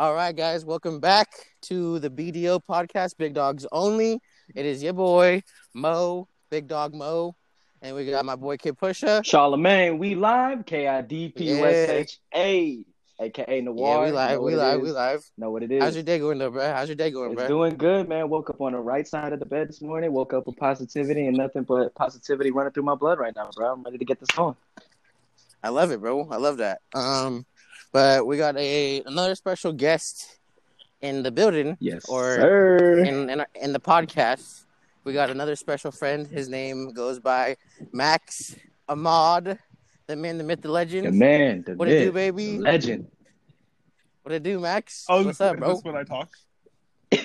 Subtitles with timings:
[0.00, 1.28] All right, guys, welcome back
[1.62, 4.20] to the BDO podcast, Big Dogs Only.
[4.54, 5.42] It is your boy
[5.74, 7.34] Mo, Big Dog Mo,
[7.82, 9.24] and we got my boy Kid Pusha.
[9.24, 10.64] Charlemagne, we live.
[10.66, 12.84] K I D P U S H A,
[13.18, 13.76] aka Noir.
[13.76, 15.24] Yeah, we live, we live, we live.
[15.36, 15.82] Know what it is?
[15.82, 16.72] How's your day going, though, bro?
[16.72, 17.48] How's your day going, It's bro?
[17.48, 18.28] doing good, man.
[18.28, 20.12] Woke up on the right side of the bed this morning.
[20.12, 23.72] Woke up with positivity and nothing but positivity running through my blood right now, bro.
[23.72, 24.54] I'm ready to get this on.
[25.60, 26.28] I love it, bro.
[26.30, 26.82] I love that.
[26.94, 27.44] Um,
[27.92, 30.38] but we got a another special guest
[31.00, 32.98] in the building, Yes, Or- sir.
[33.04, 34.64] in in, in the podcast.
[35.04, 36.26] We got another special friend.
[36.26, 37.56] His name goes by
[37.92, 38.56] Max
[38.88, 39.58] Ahmad,
[40.06, 41.06] the man, the myth, the legend.
[41.06, 42.58] the man, the What it do, baby?
[42.58, 43.06] legend.
[44.22, 45.06] What it do, Max?
[45.08, 45.68] Oh, What's up, bro?
[45.68, 46.28] That's when I talk.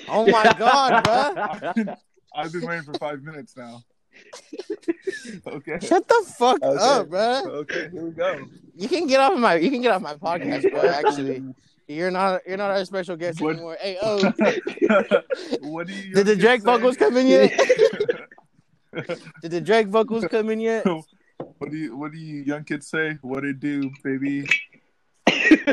[0.08, 1.94] Oh my god, bro!
[2.34, 3.82] I've been waiting for five minutes now.
[5.46, 5.78] Okay.
[5.80, 6.76] Shut the fuck Okay.
[6.82, 7.42] up, bro.
[7.64, 8.46] Okay, here we go.
[8.76, 10.80] You can get off of my you can get off my podcast, bro.
[10.88, 11.42] Actually,
[11.88, 13.76] you're not you're not our special guest What- anymore.
[13.80, 14.18] Hey, oh,
[15.60, 16.14] what do you?
[16.14, 16.64] did the Drake say?
[16.66, 17.52] vocals come in yet?
[19.42, 20.84] Did the Drake vocals come in yet?
[20.86, 21.96] what do you?
[21.96, 23.18] What do you young kids say?
[23.22, 24.46] What it do, baby?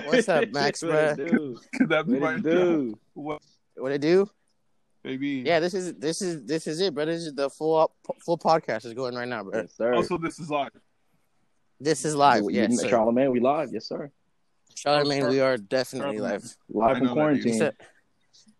[0.06, 1.60] What's up, Max, What it do?
[1.76, 2.98] Could that be What my it do?
[3.14, 3.42] What,
[3.76, 4.30] What it do?
[5.04, 5.44] Baby?
[5.46, 7.06] Yeah, this is this is this is it, bro.
[7.06, 7.92] This is the full
[8.26, 9.62] full podcast is going right now, bro.
[9.62, 9.94] Yes, sir.
[9.94, 10.70] Also, this is live.
[11.80, 12.44] This is live.
[12.44, 12.90] You- Yes, sir.
[12.90, 13.70] Charlemagne, we live.
[13.74, 14.12] Yes, sir.
[14.76, 16.44] Charlemagne, we are definitely live.
[16.70, 17.54] Live in quarantine.
[17.56, 17.72] You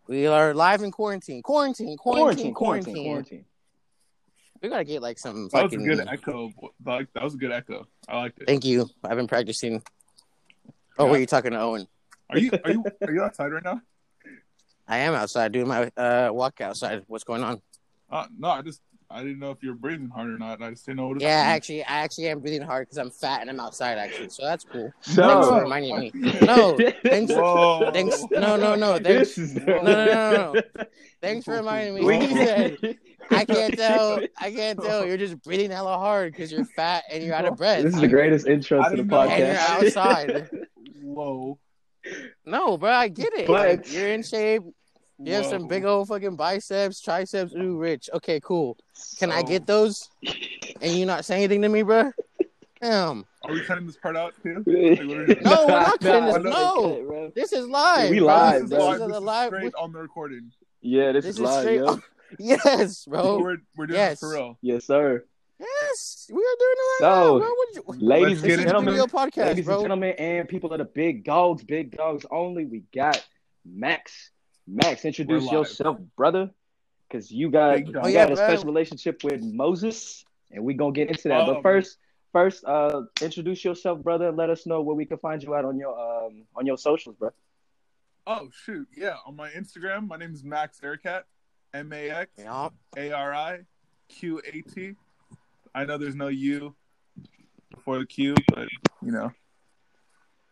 [0.08, 1.42] We are live in quarantine.
[1.42, 3.06] Quarantine, quarantine, quarantine.
[3.06, 3.46] quarantine.
[4.62, 6.52] We gotta get like some That was a good echo.
[6.86, 7.88] Like that was a good echo.
[8.08, 8.46] I liked it.
[8.48, 8.90] Thank you.
[9.04, 9.82] I've been practicing.
[11.00, 11.12] Oh, Yeah.
[11.12, 11.88] were you talking to Owen?
[12.30, 12.52] Are you?
[12.64, 12.84] Are you?
[13.08, 13.82] Are you outside right now?
[14.92, 17.04] I am outside doing my uh walk outside.
[17.08, 17.62] What's going on?
[18.12, 20.62] Uh, no, I just I didn't know if you were breathing hard or not.
[20.62, 21.22] I just didn't know what.
[21.22, 21.56] Yeah, was.
[21.56, 24.30] actually, I actually am breathing hard because I'm fat and I'm outside actually.
[24.30, 24.92] So that's cool.
[25.04, 26.12] Thanks for reminding me.
[26.42, 27.32] No, thanks.
[27.34, 27.90] Whoa.
[27.94, 28.22] Thanks.
[28.32, 28.98] No, no, no.
[29.04, 29.36] Thanks.
[29.38, 30.62] this No, no, no, no.
[31.22, 32.04] Thanks for reminding me.
[32.04, 32.98] We- He said,
[33.30, 34.20] "I can't tell.
[34.38, 35.06] I can't tell.
[35.06, 37.84] You're just breathing hella hard because you're fat and you're out of breath.
[37.84, 39.30] This is the greatest intro to the didn't.
[39.32, 39.98] And you're podcast.
[39.98, 40.50] outside.
[41.02, 41.58] Whoa.
[42.46, 43.48] No, bro, I get it.
[43.48, 44.64] But- Like, you're in shape.
[45.24, 47.54] You have some big old fucking biceps, triceps.
[47.56, 48.10] Ooh, rich.
[48.14, 48.78] Okay, cool.
[49.20, 50.10] Can I get those?
[50.82, 52.12] And you not saying anything to me, bro?
[52.82, 53.26] Damn.
[53.44, 54.64] Are we cutting this part out too?
[54.66, 56.36] No, we're not cutting this.
[56.44, 57.04] Nah, No.
[57.08, 57.32] bro.
[57.36, 58.10] This is live.
[58.10, 58.28] We bro.
[58.28, 58.92] live, This is This bro.
[58.94, 59.48] is a This is live.
[59.50, 60.52] straight on the recording.
[60.82, 61.76] Yeah, this, This is is live, straight.
[61.78, 62.00] yo.
[62.40, 63.40] Yes, bro.
[63.40, 64.12] We're we're doing Yes.
[64.12, 64.58] this for real.
[64.62, 65.24] Yes, sir.
[65.60, 67.96] Yes, we are doing it right So, now, bro.
[67.98, 68.08] You...
[68.08, 69.76] Ladies and get This is into gentlemen, video podcast, ladies bro.
[69.76, 73.24] and gentlemen, and people of the big dogs, big dogs only, we got
[73.64, 74.31] Max.
[74.68, 76.50] Max, introduce yourself, brother,
[77.08, 78.06] because you got you dog.
[78.06, 78.48] Oh, yeah, got a bro.
[78.48, 81.42] special relationship with Moses, and we gonna get into that.
[81.42, 81.98] Oh, but first,
[82.32, 85.66] first, uh, introduce yourself, brother, and let us know where we can find you out
[85.66, 87.32] on your um on your socials, bro.
[88.28, 89.16] Oh shoot, yeah.
[89.26, 91.24] On my Instagram, my name is Max Ariqat,
[91.74, 92.70] M A X Yeah.
[92.96, 93.60] A R I
[94.10, 94.96] Q A T.
[95.74, 96.76] I know there's no U
[97.72, 98.68] before the Q, but
[99.02, 99.32] you know,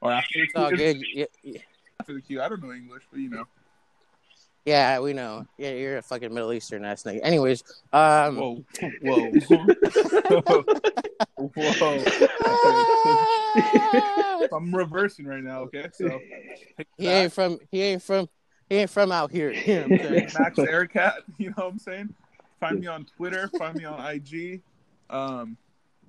[0.01, 0.77] or after the It's all Q.
[0.77, 1.03] good.
[1.13, 1.61] Yeah, yeah.
[1.99, 3.45] After the Q, I don't know English, but you know.
[4.69, 5.47] Yeah, we know.
[5.57, 7.21] Yeah, you're a fucking Middle Eastern ass nigga.
[7.23, 8.63] Anyways, um, Whoa,
[9.01, 9.31] whoa,
[10.45, 10.63] whoa.
[14.55, 15.61] I'm reversing right now.
[15.61, 16.19] Okay, so
[16.99, 17.57] he ain't from.
[17.71, 18.29] He ain't from.
[18.69, 19.51] He ain't from out here.
[19.51, 20.29] You know what I'm saying?
[20.37, 21.13] Max Ariqat.
[21.39, 22.13] You know what I'm saying?
[22.59, 23.49] Find me on Twitter.
[23.57, 24.61] Find me on IG.
[25.09, 25.57] Um,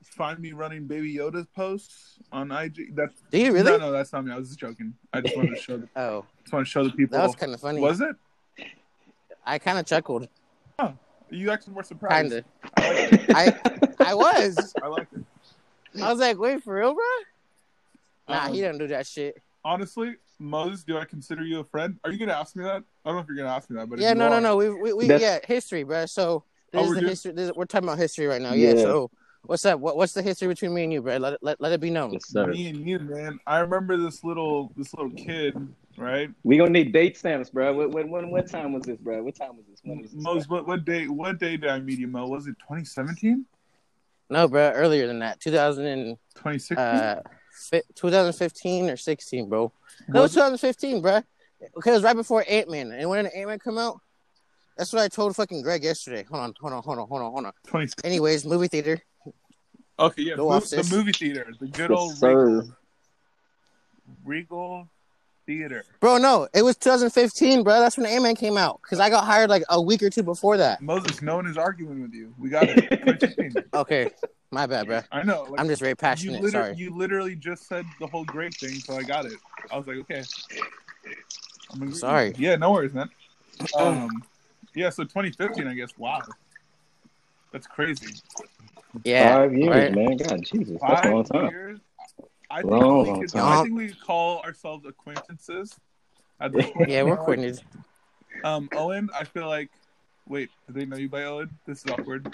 [0.03, 2.95] find me running Baby Yoda's posts on IG.
[2.95, 3.71] That's Do you really?
[3.71, 4.33] no, no, that's not me.
[4.33, 4.93] I was just joking.
[5.15, 5.79] I just wanted to show.
[5.79, 7.17] The, Oh, just want to show the people.
[7.17, 7.81] that was kind of funny.
[7.81, 8.15] Was it?
[9.45, 10.29] I kind of chuckled.
[11.33, 12.33] You actually were surprised.
[12.33, 12.45] Kind of.
[12.77, 13.31] I like.
[14.01, 14.75] I I was.
[14.83, 15.25] I like it.
[16.03, 17.05] I was like, wait for real, bro?
[18.29, 19.41] Nah, Um, he don't do that shit.
[19.65, 22.01] Honestly, Moses, do I consider you a friend?
[22.03, 22.83] Are you gonna ask me that?
[23.05, 24.41] I don't know if you're gonna ask me that, but Yeah, you no, no, are-
[24.41, 24.57] no.
[24.57, 26.07] We we, we yeah, history, bro.
[26.07, 27.33] So this Oh, is we're the doing- history.
[27.33, 28.53] This is, we're talking about history right now.
[28.55, 28.73] Yeah.
[28.75, 28.83] Yeah.
[28.83, 29.11] So
[29.43, 29.79] what's up?
[29.79, 31.17] What, what's the history between me and you, bro?
[31.19, 32.13] Let it let, let it be known.
[32.13, 32.49] Yes, sir.
[32.49, 33.39] Me and you, man.
[33.47, 35.55] I remember this little this little kid,
[36.01, 36.31] right?
[36.43, 37.73] We gonna need date stamps, bro.
[37.73, 39.23] What, what, what, what time was this, bro?
[39.23, 39.81] What time was this?
[39.85, 40.23] When was this?
[40.23, 42.27] Moses, what what day what day did I meet you, Mo?
[42.27, 43.45] Was it 2017?
[44.31, 44.71] No, bro.
[44.71, 46.79] Earlier than that, 2000 and 2016?
[46.79, 47.21] uh,
[47.53, 49.73] fi- 2015 or 16, bro.
[50.09, 51.17] No, was Was 2015, bro.
[51.77, 52.93] Okay, it was right before Ant Man.
[52.93, 54.01] And when Ant Man come out,
[54.77, 56.25] that's what I told fucking Greg yesterday.
[56.31, 57.53] Hold on, hold on, hold on, hold on, hold on.
[57.67, 57.93] 20.
[58.05, 59.01] Anyways, movie theater.
[59.99, 62.47] Okay, yeah, Go mo- the movie theater, the good Yes, old sir.
[62.47, 62.77] Regal,
[64.25, 64.89] Regal
[65.51, 65.85] Theater.
[65.99, 67.81] Bro, no, it was 2015, bro.
[67.81, 68.81] That's when Ant Man came out.
[68.83, 70.81] Because I got hired like a week or two before that.
[70.81, 72.33] Moses, no one is arguing with you.
[72.39, 73.67] We got it.
[73.75, 74.11] Okay,
[74.53, 75.01] my bad, bro.
[75.11, 75.43] I know.
[75.43, 76.41] Like, I'm just very you, passionate.
[76.41, 76.75] liter- Sorry.
[76.77, 79.33] you literally just said the whole great thing, so I got it.
[79.73, 80.23] I was like, okay.
[81.73, 81.95] I'm agreeing.
[81.95, 82.35] Sorry.
[82.37, 83.11] Yeah, no worries, man.
[83.77, 84.09] Um,
[84.75, 85.91] yeah, so 2015, I guess.
[85.99, 86.23] Wow,
[87.53, 88.15] that's crazy.
[89.05, 89.35] Yeah.
[89.37, 89.95] Five years, right.
[89.95, 90.17] man.
[90.17, 91.51] God, Jesus, that's a long time.
[91.51, 91.81] years.
[92.51, 93.37] I think Long, we could.
[93.37, 95.79] I think we could call ourselves acquaintances.
[96.41, 96.89] At this point.
[96.91, 97.63] Yeah, we're coordinated.
[98.45, 99.71] Um, Owen, I feel like.
[100.27, 101.51] Wait, do they know you by Owen?
[101.67, 102.33] This is awkward.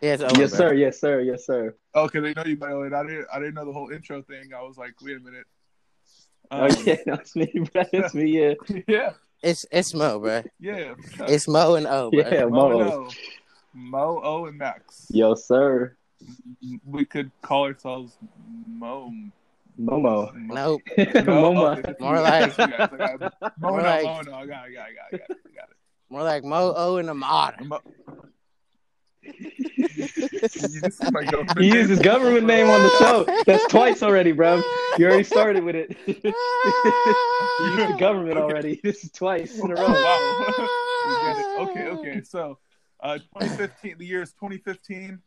[0.00, 0.58] Yeah, it's over, Yes, bro.
[0.58, 0.74] sir.
[0.74, 1.20] Yes, sir.
[1.20, 1.74] Yes, sir.
[1.94, 2.92] Okay, they know you by Owen.
[2.94, 3.26] I didn't.
[3.32, 4.52] I didn't know the whole intro thing.
[4.56, 5.46] I was like, wait a minute.
[6.50, 7.46] Oh Um, yeah, that's me.
[7.72, 7.84] bro.
[7.90, 8.26] That's me.
[8.26, 8.54] Yeah.
[8.86, 9.12] yeah,
[9.42, 10.42] It's it's Mo, bro.
[10.60, 11.26] yeah, sure.
[11.26, 12.20] It's Mo and O, bro.
[12.20, 12.90] Yeah, Mo, and Mo.
[12.92, 13.10] O.
[13.72, 15.06] Mo, O, and Max.
[15.10, 15.96] Yo, sir.
[16.86, 18.16] We could call ourselves
[18.68, 19.12] Mo.
[19.80, 20.32] Momo.
[20.34, 20.82] Nope.
[20.96, 21.78] No, Momo.
[21.88, 25.16] okay, More like- Mo, More Mo, like- no, I got it, I got it, I
[25.16, 25.76] got it, I got it.
[26.10, 27.66] More like Mo, O, and Ahmad.
[27.66, 27.80] Mo-
[29.22, 33.42] You just said my government He used his government name on the show.
[33.46, 34.62] That's twice already, bro.
[34.98, 35.96] You already started with it.
[36.06, 38.80] you used the government already.
[38.82, 39.88] This is twice in a row.
[39.88, 40.68] Wow.
[41.08, 41.58] We get it.
[41.60, 42.22] Okay, okay.
[42.22, 42.58] So,
[43.00, 45.20] uh, 2015, the year is 2015.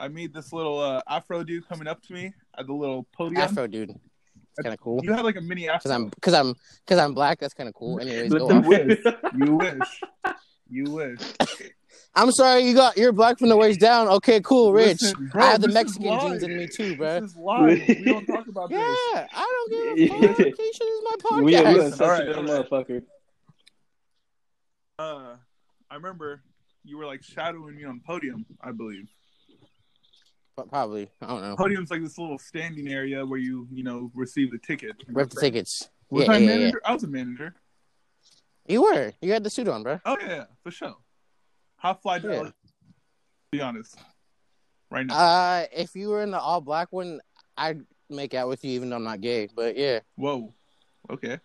[0.00, 3.40] I made this little uh, Afro dude coming up to me at the little podium.
[3.42, 3.90] Afro, dude.
[3.90, 5.00] It's kind of cool.
[5.04, 5.82] You had like a mini afro.
[5.82, 6.04] Cause Afro.
[6.06, 6.54] I'm, cause I'm,
[6.86, 7.38] cause I'm black.
[7.38, 8.00] That's kind of cool.
[8.00, 8.62] Anyways, Let go on.
[8.66, 8.98] wish.
[9.36, 10.00] You wish.
[10.68, 11.20] You wish.
[12.14, 14.08] I'm sorry, you got you're black from the waist down.
[14.08, 15.02] Okay, cool, Rich.
[15.02, 16.22] Listen, bro, I have the Mexican live.
[16.22, 17.20] genes in me too, bro.
[17.20, 17.78] This is live.
[17.88, 19.28] We don't talk about Yeah, this.
[19.32, 20.38] I don't give a fuck.
[20.38, 20.44] Yeah.
[20.46, 21.36] Is my podcast.
[21.36, 22.70] we we All a right, sensitive all right.
[22.70, 23.02] motherfucker.
[24.98, 25.36] Uh,
[25.90, 26.42] I remember
[26.84, 28.44] you were like shadowing me on podium.
[28.60, 29.08] I believe
[30.68, 31.10] Probably.
[31.22, 31.56] I don't know.
[31.56, 34.96] podium's like this little standing area where you you know receive the ticket.
[35.08, 35.88] Rip the tickets.
[36.10, 36.70] Was Yeah, I yeah, yeah.
[36.84, 37.54] I was a manager.
[38.66, 39.12] You were.
[39.20, 40.00] You had the suit on, bro.
[40.04, 40.96] Oh yeah, for sure.
[41.76, 42.50] How fly Yeah.
[43.52, 43.96] Be honest.
[44.90, 45.14] Right now.
[45.14, 47.20] Uh, if you were in the all black one,
[47.56, 49.48] I'd make out with you, even though I'm not gay.
[49.54, 50.52] But yeah, Whoa.
[51.10, 51.38] Okay.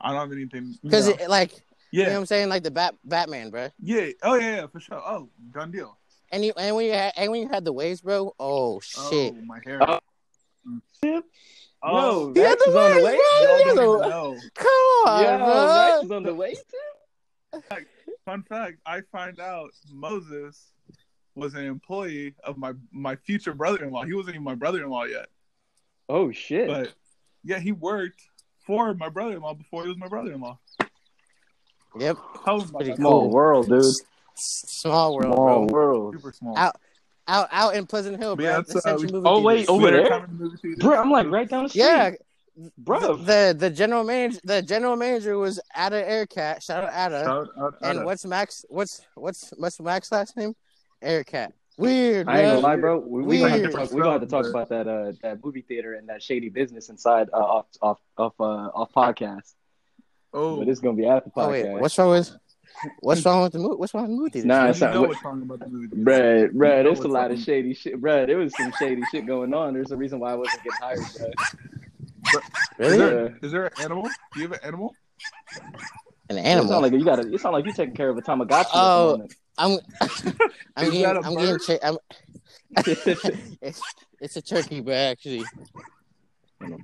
[0.00, 0.76] I don't have anything.
[0.82, 1.52] because like
[1.90, 3.68] you know yeah, what I'm saying, like the Bat Batman, bro.
[3.80, 4.08] yeah.
[4.22, 4.96] Oh yeah, yeah, for sure.
[4.96, 5.96] Oh, done deal.
[6.32, 8.34] And you and when you had and when you had the waves, bro.
[8.40, 9.34] Oh shit.
[9.36, 9.78] Oh, my hair.
[9.82, 10.00] Oh.
[11.84, 13.16] Oh, Yo, Yeah, Max the is on the waves, way.
[13.16, 13.42] bro.
[13.42, 13.76] y'all Yeah, don't
[14.36, 14.66] the- Come
[15.06, 15.66] on, Yo, bro.
[15.66, 17.60] Max is on the way too.
[18.24, 20.70] Fun fact: I find out Moses
[21.34, 24.04] was an employee of my my future brother-in-law.
[24.04, 25.26] He wasn't even my brother-in-law yet,
[26.08, 26.68] Oh shit.
[26.68, 26.94] but
[27.42, 28.22] yeah, he worked
[28.64, 30.56] for my brother-in-law before he was my brother-in-law.
[31.98, 32.16] Yep.
[32.44, 32.96] Tell him about Pretty that.
[32.98, 33.10] cool.
[33.22, 33.84] Small world, dude.
[34.36, 35.72] S- Small world, Small bro.
[35.72, 36.14] world.
[36.16, 36.56] Super small.
[36.58, 36.76] Out,
[37.28, 38.44] out, out in Pleasant Hill, bro.
[38.44, 40.08] yeah, that's, uh, we- movie Oh, wait, over there?
[40.08, 40.80] time in the movie theater.
[40.80, 41.82] Bro, I'm like right down the street.
[41.82, 42.10] Yeah,
[42.76, 43.16] Bro.
[43.16, 46.62] The the general manager, the general manager was Ada Ariqat.
[46.62, 47.24] Shout out Ada.
[47.24, 48.04] Shout out, and out.
[48.04, 48.66] what's Max?
[48.68, 50.54] What's what's what's Max last name?
[51.02, 51.52] Ariqat.
[51.78, 52.98] Weird, I ain't gonna lie, bro.
[52.98, 53.90] We, we gonna have to talk.
[53.92, 56.90] We gonna have to talk about that uh that movie theater and that shady business
[56.90, 59.54] inside uh, off off off uh off podcast.
[60.34, 61.50] Oh, But it's gonna be after Oh podcast.
[61.50, 62.36] wait, what's wrong with
[63.00, 63.76] what's wrong with the movie?
[63.76, 64.30] What's wrong with the movie?
[64.30, 64.46] theaters?
[64.46, 65.88] Nah, you it's not- know what- what's wrong about the movie.
[65.88, 66.02] theater.
[66.04, 67.32] Bruh, You bruh, there's a lot wrong.
[67.32, 68.00] of shady shit.
[68.00, 69.74] Bruh, there was some shady shit going on.
[69.74, 71.32] There's a reason why I wasn't getting hired, bruh.
[72.34, 72.40] Is
[72.78, 72.96] really?
[72.98, 73.34] there, Yeah.
[73.42, 74.02] is there an animal?
[74.34, 74.94] Do you have an animal?
[76.30, 76.68] An It animal.
[76.70, 77.32] sound like you got to.
[77.34, 78.66] It sound like you taking care of a Tamagotchi.
[78.72, 79.22] Oh.
[79.22, 81.60] at I'm I'm Is getting that a I'm getting bird?
[81.60, 81.98] cha- I'm,
[83.60, 83.82] it's
[84.20, 85.44] it's a turkey, but actually,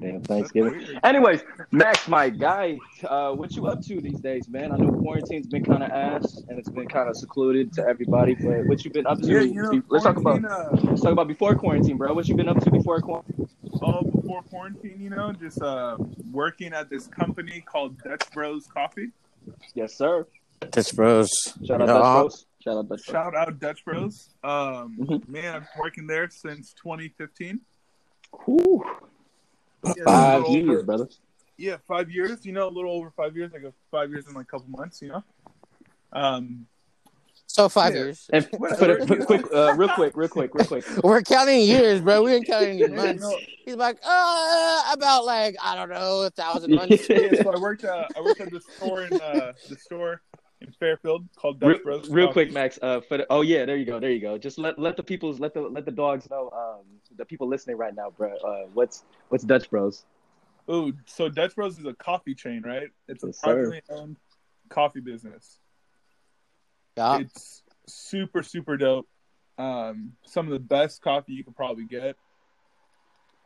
[0.01, 0.99] Damn Thanksgiving.
[1.05, 4.73] Anyways, Max, my guy, uh, what you up to these days, man?
[4.73, 8.35] I know quarantine's been kind of ass and it's been kind of secluded to everybody,
[8.35, 9.27] but what you been up to?
[9.27, 12.13] Yeah, you know, let's talk about uh, let's talk about before quarantine, bro.
[12.15, 13.49] What you been up to before quarantine?
[13.81, 15.97] all before quarantine, you know, just uh,
[16.33, 19.11] working at this company called Dutch Bros Coffee.
[19.75, 20.27] Yes, sir.
[20.71, 21.31] Dutch Bros.
[21.65, 21.95] Shout out Yeah.
[21.95, 22.47] Dutch Bros.
[22.65, 23.15] Shout out Dutch Bros.
[23.15, 24.29] Shout out Dutch Bros.
[24.43, 25.29] Um, Mhm.
[25.29, 27.61] Man, I've been working there since 2015.
[28.45, 28.85] Whew.
[29.85, 31.09] Yeah, Five a years, over- brother.
[31.57, 32.45] Yeah, five years.
[32.47, 33.53] You know, a little over five years.
[33.53, 35.01] Like a five years in like a couple months.
[35.03, 35.25] You know.
[36.13, 36.67] Um,
[37.47, 38.01] So five Yeah.
[38.03, 38.29] years.
[38.33, 38.79] And Whatever.
[38.79, 40.85] put it, put quick, uh, real quick, real quick, real quick.
[41.03, 42.23] We're counting years, bro.
[42.23, 43.23] We ain't counting any you months.
[43.23, 47.09] know, He's like, uh, about like I don't know, a thousand months.
[47.09, 47.85] yeah, so I worked.
[47.85, 50.21] Uh, I worked at the store in uh, the store
[50.61, 52.11] in Fairfield called Dutch Real, Bros.
[52.11, 52.33] real Coffee.
[52.33, 52.79] quick, Max.
[52.81, 54.37] Uh, for the, oh yeah, there you go, there you go.
[54.39, 56.51] Just let let the people let the let the dogs know.
[56.51, 56.85] Um,
[57.17, 58.35] the people listening right now, bro.
[58.37, 60.05] Uh, what's what's Dutch Bros?
[60.71, 62.89] Ooh, so Dutch Bros is a coffee chain, right?
[63.09, 63.55] It's a Yes, sir.
[63.55, 64.17] privately owned
[64.69, 65.59] coffee business.
[66.97, 67.21] Yeah.
[67.21, 69.09] It's super, super dope.
[69.57, 72.17] Um, some of the best coffee you could probably get.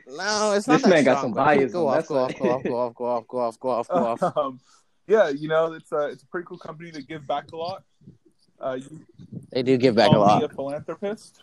[0.07, 2.49] No, it's not This that man got strong, some bias Go off, go off, go
[2.49, 4.37] off, go off, go off, go off, go off, go off, go off.
[4.37, 4.59] Um,
[5.07, 7.83] yeah, you know, it's a it's a pretty cool company to give back a lot.
[8.59, 9.05] Uh, you
[9.51, 10.43] They do give back a call me lot.
[10.43, 11.41] a philanthropist.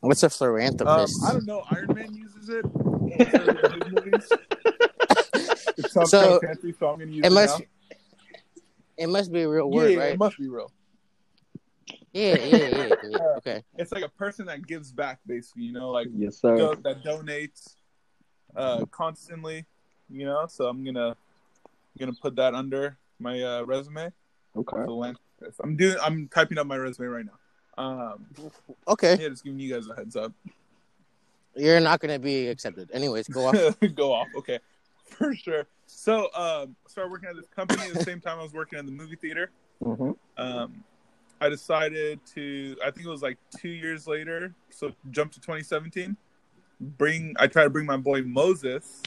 [0.00, 1.24] What's a Um, philanthropist?
[1.26, 1.64] I don't know.
[1.70, 4.28] Iron Man uses it in movies.
[5.78, 6.00] It So,
[6.40, 7.64] kind so I'm gonna use it it, must now.
[8.98, 10.12] It must be a real Yeah, word, yeah, right?
[10.12, 10.70] it must be real.
[12.12, 13.18] Yeah, yeah, yeah, yeah.
[13.38, 13.62] Okay.
[13.76, 15.62] It's like a person that gives back, basically.
[15.62, 16.56] You know, like Yes, sir.
[16.56, 17.76] do- that donates
[18.56, 19.64] uh, constantly.
[20.10, 21.16] You know, so I'm gonna
[21.98, 24.10] gonna put that under my uh, resume.
[24.56, 24.76] Okay.
[24.84, 25.60] Philanthropist.
[25.62, 25.96] I'm doing.
[26.02, 27.32] I'm typing up my resume right now.
[27.82, 28.26] Um,
[28.88, 29.16] Okay.
[29.20, 30.32] yeah, just giving you guys a heads up.
[31.54, 32.90] You're not gonna be accepted.
[32.92, 33.78] Anyways, go off.
[33.94, 34.28] Go off.
[34.36, 34.58] Okay,
[35.16, 35.66] for sure.
[35.86, 38.86] So, um, started working at this company at the same time I was working in
[38.86, 39.50] the movie theater.
[39.82, 40.12] Mm-hmm.
[40.36, 40.84] Um,
[41.40, 42.76] I decided to.
[42.84, 44.54] I think it was like two years later.
[44.70, 46.16] So jump to 2017.
[46.80, 47.34] Bring.
[47.38, 49.02] I tried to bring my boy Moses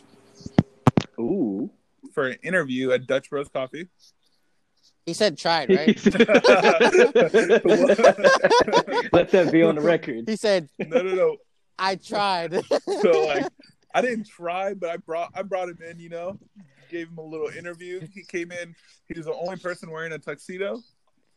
[1.20, 1.70] Ooh.
[2.14, 3.90] for an interview at Dutch Bros Coffee.
[5.06, 6.06] He said tried, right?
[9.12, 10.30] Let that be on the record.
[10.30, 11.38] he said No, no, no.
[11.80, 12.64] I tried.
[13.02, 13.48] So like,
[13.94, 16.00] I didn't try, but I brought I brought him in.
[16.00, 16.40] You know,
[16.90, 18.02] gave him a little interview.
[18.14, 18.76] He came in.
[19.08, 20.82] He was the only person wearing a tuxedo.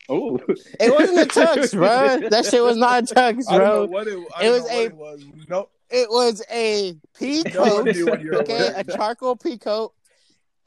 [0.08, 0.38] Oh,
[0.80, 2.28] it wasn't a tux, bro.
[2.28, 3.87] That shit was not a tux, I don't know bro.
[3.87, 5.25] what it, I It was know a- what it was.
[5.49, 7.96] No, It was a pea no one coat.
[7.96, 9.94] knew what you were Okay, a charcoal pea coat,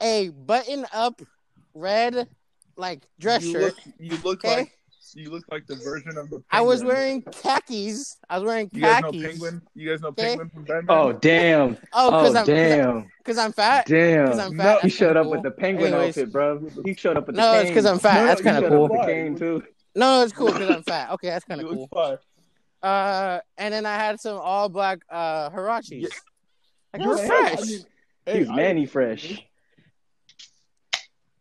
[0.02, 1.22] a button up
[1.72, 2.28] red
[2.76, 3.62] like dress you shirt.
[3.62, 4.56] Look, you look Okay.
[4.56, 4.77] like
[5.14, 6.40] you look like the version of the.
[6.40, 6.44] Penguin.
[6.50, 8.16] I was wearing khakis.
[8.28, 8.76] I was wearing khakis.
[8.76, 9.28] You guys know.
[9.28, 9.62] Penguin?
[9.74, 10.22] You guys know Okay.
[10.28, 10.84] Penguin from Batman?
[10.88, 11.76] Oh damn!
[11.92, 13.10] Oh, because Oh I'm damn!
[13.18, 13.86] because I'm fat.
[13.86, 14.26] Damn!
[14.28, 14.74] 'Cause I'm No, fat.
[14.82, 15.30] He that's showed up cool.
[15.32, 16.18] with the penguin Anyways.
[16.18, 16.68] outfit, bro.
[16.84, 17.60] He showed up with the No, cane.
[17.62, 18.20] it's because I'm fat.
[18.20, 18.82] No, that's kind of cool.
[18.88, 19.62] With the cane too.
[19.94, 21.10] No, it's cool because I'm fat.
[21.12, 21.88] Okay, that's kind of cool.
[21.92, 22.20] fire.
[22.82, 26.02] Uh, and then I had some all black uh Huaraches.
[26.02, 26.08] Yeah.
[26.92, 27.58] Like, it was fresh.
[27.58, 27.80] I mean,
[28.26, 29.42] He hey, was I- manny fresh.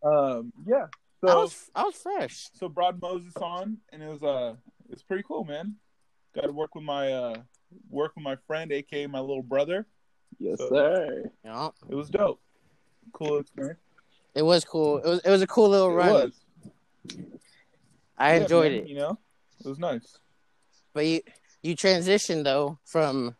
[0.03, 0.87] Um, yeah.
[1.23, 2.49] I So was I was fresh.
[2.53, 4.55] so brought Moses on, and it was uh,
[4.89, 5.75] it's pretty cool, man.
[6.35, 7.35] Got to work with my uh,
[7.89, 9.87] work with my friend, aka my little brother.
[10.39, 11.31] Yes, So- sir.
[11.43, 12.39] You know, It was dope.
[13.13, 13.79] Cool experience.
[14.35, 14.97] it was cool.
[14.99, 16.11] It was it was a cool little It run.
[16.13, 16.33] was.
[18.17, 18.87] I Yeah, enjoyed man, it.
[18.89, 19.17] You know,
[19.63, 20.17] it was nice.
[20.93, 21.21] But you
[21.63, 23.35] you transitioned though from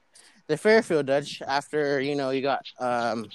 [0.48, 3.27] the Fairfield Dutch after you know you got um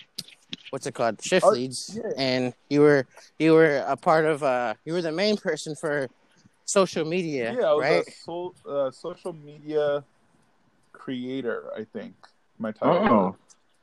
[0.71, 2.11] what's it called shift Oh, leads yeah.
[2.17, 3.07] and you were
[3.39, 6.09] you were a part of uh you were the main person for
[6.65, 10.05] social media Yeah, I was right a so, uh, social media
[10.93, 11.71] creator.
[11.77, 12.15] I think
[12.59, 13.09] my title.
[13.09, 13.37] Oh,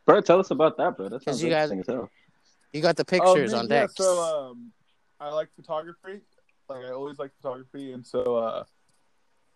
[0.06, 1.10] bro, tell us about that, bro.
[1.10, 2.10] That 'Cause sounds you guys- interesting as hell.
[2.74, 4.72] you got the Oh, pictures man, on yeah, deck so um,
[5.20, 6.22] I like photography.
[6.70, 8.64] Like I always like photography, and so uh,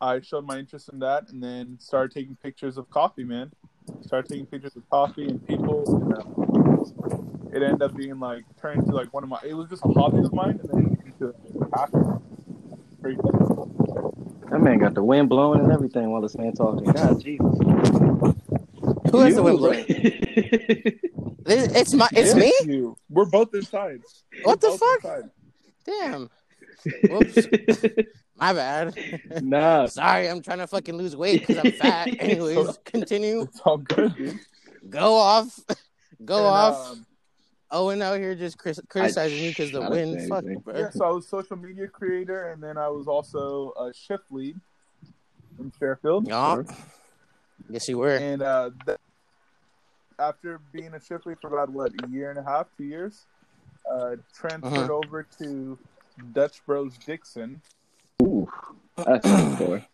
[0.01, 3.23] I showed my interest in that, and then started taking pictures of coffee.
[3.23, 3.51] Man,
[4.01, 5.83] started taking pictures of coffee and people.
[5.87, 6.52] And, uh,
[7.53, 9.39] it ended up being like turned into like one of my.
[9.45, 12.21] It was just a hobby of mine, and then it turned into a passion.
[13.01, 13.69] Pretty cool.
[14.51, 16.91] That man got the wind blowing and everything while this man talking.
[16.91, 17.57] God, Jesus.
[19.11, 19.85] who has the wind blowing
[21.45, 22.95] This- it's my it's Yeah, me You.
[23.09, 24.01] We're both inside.
[24.43, 25.21] What the We're both fuck?
[25.21, 25.29] inside.
[25.85, 26.29] damn
[27.09, 27.47] Whoops.
[28.37, 28.95] my bad
[29.41, 33.77] nah, sorry I'm trying to fucking lose weight because I'm fat anyways continue It's all
[33.77, 34.39] good, dude.
[34.89, 35.59] go off
[36.25, 37.05] go And, off um,
[37.71, 41.05] Owen out here just cris- criticizing you because the wind say fuck bro Yeah, so
[41.05, 44.59] I was social media creator, and then I was also a shift lead
[45.59, 46.27] in Fairfield.
[46.27, 46.63] Yeah.
[47.69, 48.15] Yes, you were.
[48.15, 48.97] And uh, th-
[50.19, 53.25] after being a shift lead for about what a year and a half, two years,
[53.91, 54.93] uh, transferred Uh-huh.
[54.93, 55.77] over to
[56.33, 57.61] Dutch Bros Dixon.
[58.21, 58.47] Ooh,
[58.97, 59.87] that's a story.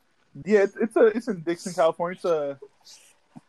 [0.45, 2.15] Yeah, it's, it's a it's in Dixon, California.
[2.15, 2.59] It's a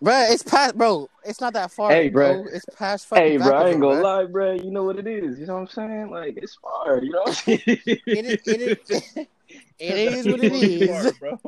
[0.03, 1.11] Bro, it's past, bro.
[1.25, 1.91] It's not that far.
[1.91, 2.47] Hey, bro.
[2.51, 3.23] It's past fucking.
[3.25, 4.17] Hey, bro, I ain't Vacaville, gonna bro.
[4.17, 4.53] lie, bro.
[4.55, 5.39] You know what it is.
[5.39, 6.11] You know what I'm saying?
[6.11, 7.03] Like, it's far.
[7.03, 7.61] You know what I'm saying?
[7.67, 8.41] It is.
[8.47, 9.03] It is.
[9.79, 11.13] it is what it is.
[11.19, 11.39] bro.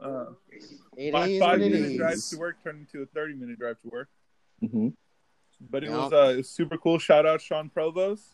[0.00, 0.24] Uh,
[0.96, 3.58] It my is five what it minute drive to work turned into a thirty minute
[3.58, 4.08] drive to work.
[4.60, 4.88] hmm
[5.70, 5.96] But it Yeah.
[5.96, 6.98] was uh, it was super cool.
[6.98, 8.24] Shout out Sean Provost.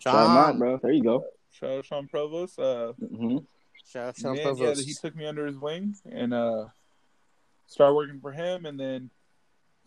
[0.00, 0.78] Shout him out, bro.
[0.82, 1.24] There you go.
[1.52, 2.58] Shout out Sean Provost.
[2.58, 3.38] Uh, hmm
[3.86, 4.80] Shout out Sean man, Provost.
[4.80, 6.66] yeah, he took me under his wing and uh,
[7.66, 8.66] started working for him.
[8.66, 9.10] And then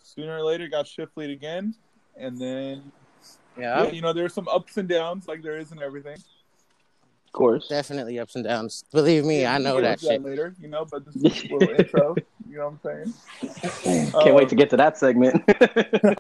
[0.03, 1.75] sooner or later, got shift lead again.
[2.15, 2.91] And then,
[3.57, 6.17] yeah, yeah, you know, there's some ups and downs, like there is in everything.
[6.17, 7.67] Of course.
[7.67, 8.83] definitely ups and downs.
[8.91, 10.13] Believe me, Yeah, I know that shit.
[10.13, 10.85] into later, you know.
[10.85, 12.15] But this is a little intro.
[12.49, 13.13] You know what I'm
[13.83, 14.11] saying?
[14.23, 15.43] Can't wait to get to that segment.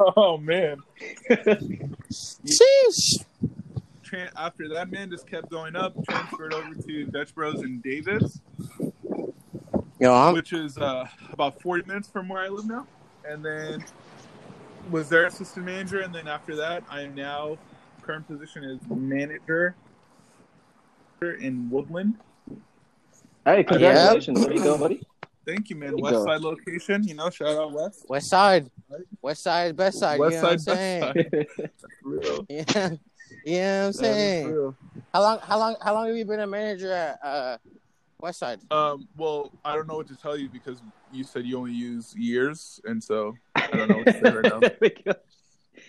[0.17, 0.83] oh man!
[2.11, 3.23] Sheesh.
[4.03, 5.95] Tran- after that, man, just kept going up.
[6.05, 8.39] Transferred over to Dutch Bros in Davis.
[9.99, 12.85] Yo, I'm, which is uh, about 40 minutes from where I live now.
[13.27, 13.83] And then
[14.91, 16.01] was their assistant manager.
[16.01, 17.57] And then after that, I am now,
[18.03, 19.75] current position is manager
[21.21, 22.15] in Woodland.
[23.43, 24.43] Hey, congratulations.
[24.43, 25.01] There you go, buddy.
[25.47, 25.97] Thank you, man.
[25.97, 26.25] You West go.
[26.25, 28.05] Side location, you know, shout out West.
[28.09, 28.69] West Side,
[29.21, 30.19] West Side, best side.
[30.19, 31.13] West you know what I'm Side, saying?
[31.13, 31.69] Best Side.
[32.03, 32.45] Real.
[32.49, 32.91] Yeah, you know what I'm
[33.45, 34.75] That is saying.
[35.13, 35.39] How long?
[35.41, 35.75] How long?
[35.81, 37.57] How long have you been a manager at uh,
[38.19, 38.59] West Side?
[38.71, 40.81] Um, well, I don't know what to tell you because
[41.11, 44.43] you said you only use years, and so I don't know what to say right
[44.43, 44.59] now.
[44.59, 44.95] There we.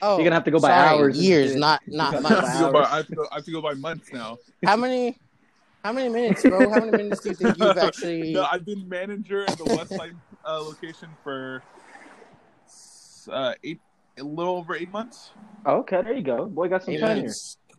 [0.02, 2.48] Oh, You're gonna have to go by sorry, hours years, not not You I months.
[2.58, 2.82] have, by.
[2.82, 4.36] I, have to go, I have to go by months now.
[4.64, 5.18] How many?
[5.82, 6.68] How many minutes, bro?
[6.70, 8.32] How many minutes do you think you've actually?
[8.34, 10.14] no, I've been manager at the West Side
[10.46, 11.62] uh, location for
[13.32, 13.80] uh, eight,
[14.18, 15.30] a little over eight months.
[15.66, 16.46] Okay, there you go.
[16.46, 17.32] Boy, got some time tenure.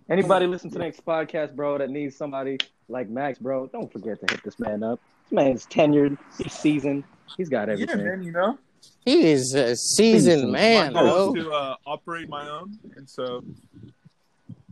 [0.10, 0.24] Minutes.
[0.26, 4.20] Anybody listen to the next podcast, bro, that needs somebody like Max, bro, don't forget
[4.26, 5.00] to hit this man up.
[5.26, 7.04] This man's tenured, he's seasoned,
[7.38, 8.04] he's got Yeah, everything.
[8.06, 8.58] man, you know,
[9.06, 10.52] He is a seasoned Seasoned.
[10.52, 11.34] man, my bro.
[11.36, 13.44] to uh, operate my own, and so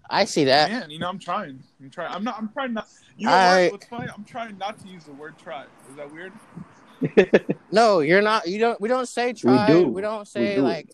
[0.10, 0.72] I see that.
[0.72, 1.60] man, you know, I'm trying.
[1.82, 2.14] I'm trying.
[2.14, 2.38] I'm not.
[2.38, 2.88] I'm trying not.
[3.18, 3.72] You know I- what?
[3.74, 4.08] What's funny?
[4.16, 5.66] I'm trying not to use the word try.
[5.90, 6.32] Is that weird?
[7.72, 8.48] No, you're not.
[8.48, 8.80] You don't.
[8.82, 9.68] We don't say try.
[9.68, 9.88] do.
[9.90, 10.62] We don't say do.
[10.62, 10.90] like.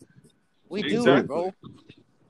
[0.68, 1.20] We do Exactly.
[1.20, 1.54] it, bro.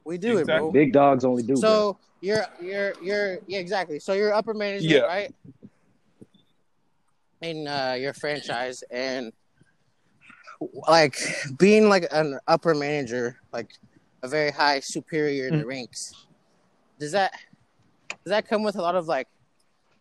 [0.05, 0.71] We do it, bro.
[0.71, 1.53] Big dogs only do.
[1.53, 1.61] bro.
[1.61, 3.99] So you're you're you're yeah exactly.
[3.99, 4.99] So you're upper management, Yeah.
[5.01, 5.33] right?
[7.41, 9.33] In uh, your franchise and
[10.87, 11.17] like
[11.57, 13.71] being like an upper manager, like
[14.21, 16.13] a very high superior in the ranks.
[16.99, 17.33] Does that
[18.09, 19.27] does that come with a lot of like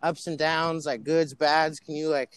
[0.03, 1.81] ups and downs, like goods, bads?
[1.81, 2.31] Can you like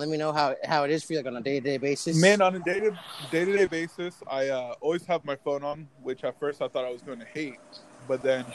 [0.00, 1.76] let me know how how it is for you like on a day to day
[1.76, 2.20] basis?
[2.20, 2.98] Man, on a day to
[3.30, 6.68] day to day basis, I uh, always have my phone on, which at first I
[6.68, 7.60] thought I was going to hate,
[8.08, 8.46] but then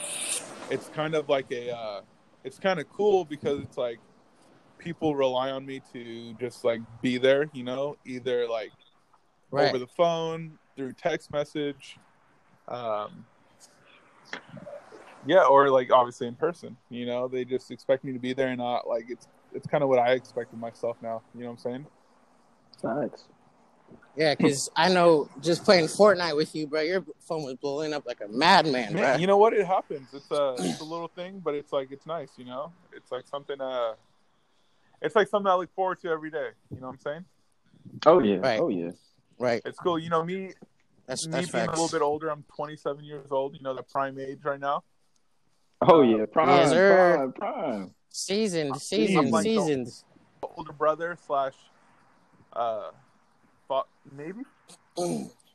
[0.70, 2.00] it's kind of like a, uh,
[2.42, 4.00] it's kind of cool because it's like
[4.78, 8.72] people rely on me to just like be there, you know, either like
[9.52, 9.68] right.
[9.68, 11.96] over the phone, through text message,
[12.66, 13.24] um,
[15.26, 16.76] yeah, or like obviously in person.
[16.90, 19.82] You know, they just expect me to be there and not like it's it's kind
[19.82, 21.22] of what I expected myself now.
[21.34, 21.86] You know what I'm saying?
[22.82, 23.24] Facts.
[24.16, 28.06] Yeah, because I know just playing Fortnite with you, bro, your phone was blowing up
[28.06, 29.02] like a madman, bro.
[29.02, 29.52] Man, you know what?
[29.52, 30.08] It happens.
[30.12, 32.30] It's a it's a little thing, but it's like it's nice.
[32.36, 33.60] You know, it's like something.
[33.60, 33.94] Uh,
[35.02, 36.48] it's like something I look forward to every day.
[36.70, 37.24] You know what I'm saying?
[38.06, 38.36] Oh yeah.
[38.36, 38.60] Right.
[38.60, 38.92] Oh yeah.
[39.38, 39.62] Right.
[39.64, 39.98] It's cool.
[39.98, 40.52] You know me.
[41.06, 42.30] That's me that's being a little bit older.
[42.30, 43.54] I'm 27 years old.
[43.54, 44.82] You know the prime age right now.
[45.82, 46.24] Oh yeah.
[46.24, 46.48] Prime.
[46.48, 47.32] Yes, prime.
[47.32, 47.94] Prime.
[48.16, 49.92] Seasoned, I'm seasoned, like the- seasoned.
[50.56, 51.52] Older brother slash,
[52.54, 52.90] uh,
[53.68, 53.82] fa-
[54.16, 54.40] maybe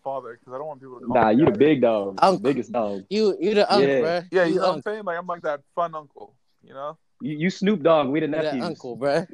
[0.04, 2.20] father because I don't want people to call Nah, me you the big dog.
[2.22, 2.40] Uncle.
[2.40, 3.04] Biggest dog.
[3.10, 4.00] You you the uncle, Yeah.
[4.02, 4.22] bro.
[4.32, 5.04] Yeah, you know what I'm uncle, saying?
[5.06, 6.34] Like I'm like that fun uncle.
[6.64, 8.10] You know, You, you Snoop Dogg.
[8.10, 9.26] We the you the uncle, bro.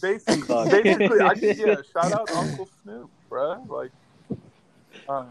[0.00, 1.74] basically, basically, I just, yeah.
[1.92, 3.68] Shout out Uncle Snoop, bruh.
[3.68, 3.90] Like,
[5.08, 5.24] uh,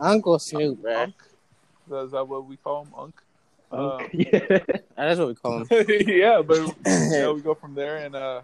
[0.00, 1.02] Uncle Snoop, bro.
[1.02, 1.14] Unk.
[2.06, 2.94] Is that what we call him?
[2.96, 3.14] Unk.
[3.72, 4.58] Oh, Um, yeah.
[4.96, 5.66] That is what we call him.
[6.06, 8.42] yeah, but yeah, we go from there, and uh,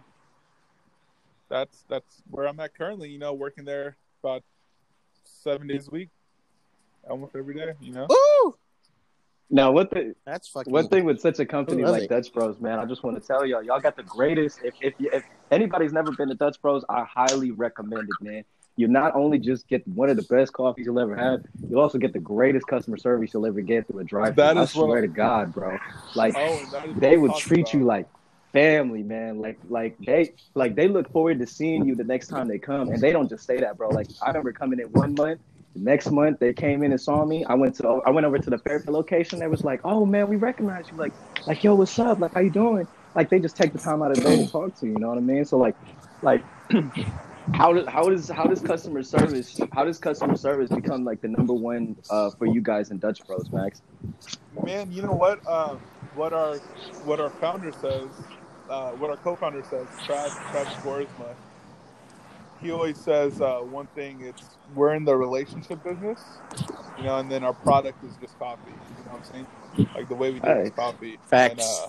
[1.49, 3.11] that's that's where I'm at currently.
[3.11, 4.43] You know, working there about
[5.25, 6.09] seven days a week,
[7.09, 7.75] almost every day.
[7.81, 8.57] You know, Woo!
[9.51, 10.73] Now, what the That's fucking.
[10.73, 12.11] one thing with such a company like it.
[12.11, 14.61] Dutch Bros, man, I just want to tell y'all, y'all got the greatest.
[14.63, 18.45] If if, if anybody's never been to Dutch Bros, I highly recommend it, man.
[18.79, 21.99] You not only just get one of the best coffees you'll ever have, you also
[21.99, 24.45] get the greatest customer service you'll ever get through a drive-thru.
[24.45, 25.79] I is what- swear to God, bro.
[26.15, 28.07] Like oh, and that is what they would treat you like
[28.53, 29.41] family, man.
[29.41, 32.89] Like like they like they look forward to seeing you the next time they come,
[32.91, 33.89] and they don't just say that, bro.
[33.89, 35.41] Like I remember coming in one month.
[35.75, 37.45] The next month they came in and saw me.
[37.47, 39.41] I went to I went over to the Fairfield location.
[39.41, 41.13] They was like, "Oh man, we recognize you." Like
[41.49, 42.21] like yo, what's up?
[42.21, 42.87] Like how you doing?
[43.17, 44.93] Like they just take the time out of the day to talk to you.
[44.93, 45.45] You know what I mean?
[45.45, 45.75] So like
[46.23, 46.45] like.
[47.55, 51.29] How does how does how does customer service how does customer service become like the
[51.29, 53.83] number one uh, for you guys in Dutch Bros, Max?
[54.53, 55.41] Man, you know what?
[55.49, 55.83] Um,
[56.15, 56.63] what our
[57.03, 58.11] what our founder says,
[58.69, 61.37] uh, what our co-founder says, Travis Travis Boersma.
[62.61, 66.43] He always says uh, one thing: it's we're in the relationship business,
[66.97, 68.83] you know, and then our product is just coffee.
[68.97, 69.49] You know what I'm saying?
[69.95, 70.77] Like the way we do it is Right.
[70.77, 71.21] coffee.
[71.31, 71.51] Facts.
[71.53, 71.89] And, uh,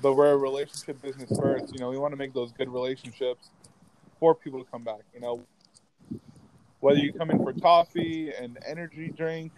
[0.00, 1.72] but we're a relationship business first.
[1.72, 3.50] You know, we want to make those good relationships
[4.24, 5.00] for people to come back.
[5.12, 5.42] You know,
[6.80, 9.52] whether you come in for coffee and energy drink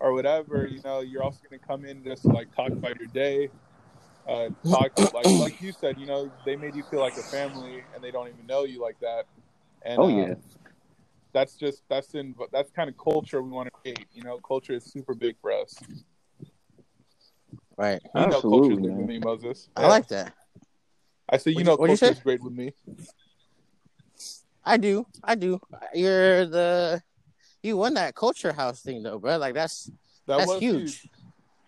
[0.00, 2.98] or whatever, you know, you're also going to come in just to, like talk about
[2.98, 3.48] your day.
[4.28, 7.84] Uh, talk like like you said, you know, they made you feel like a family,
[7.94, 9.26] and they don't even know you like that.
[9.82, 10.34] And Oh uh, yeah.
[11.32, 14.08] that's just that's in that's kind of culture we want to create.
[14.12, 15.76] You know, culture is super big for us.
[17.76, 18.00] Right.
[18.02, 19.68] You know, culture is Absolutely, big with me, Moses.
[19.76, 20.32] I like that.
[21.30, 22.72] I say, you What'd know, you- culture is great with me.
[24.64, 25.06] I do.
[25.22, 25.60] I do.
[25.94, 27.02] You're the.
[27.62, 29.36] You won that culture house thing though, bro.
[29.38, 29.90] Like that's
[30.26, 31.08] That that's was huge.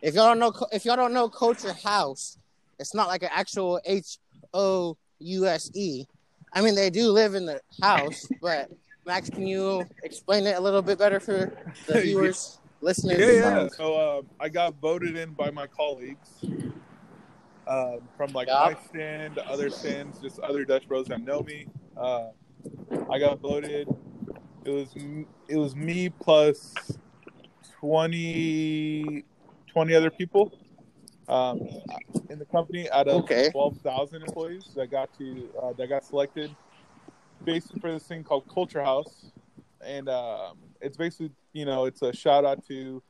[0.03, 2.38] If y'all don't know, if y'all don't know Culture House,
[2.79, 4.18] It's not like an actual H
[4.55, 6.05] O U S E.
[6.55, 8.70] I mean, they do live in the house, but
[9.07, 11.53] Max, can you explain it a little bit better for
[11.87, 13.20] the viewers, listeners?
[13.20, 13.68] Yeah, yeah.
[13.68, 16.44] So uh, I got voted in by my colleagues
[17.66, 18.68] uh, from like Yeah.
[18.68, 21.66] my stand, other stands, just other Dutch bros that know me.
[21.96, 22.29] Uh,
[23.11, 23.88] I got voted.
[24.64, 24.94] It was
[25.49, 26.99] it was me plus
[27.81, 29.25] 20,
[29.66, 30.53] 20 other people
[31.29, 31.61] um,
[32.29, 33.51] in the company out of Okay.
[33.51, 36.55] twelve thousand employees that got to uh, that got selected,
[37.44, 39.33] basically for this thing called Culture House,
[39.85, 43.03] and um, it's basically you know it's a shout out to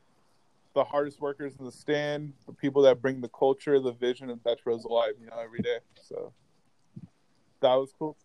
[0.74, 4.40] the hardest workers in the stand, the people that bring the culture, the vision of
[4.64, 5.78] Bros alive, you know, every day.
[6.00, 6.32] So
[7.60, 8.16] that was cool.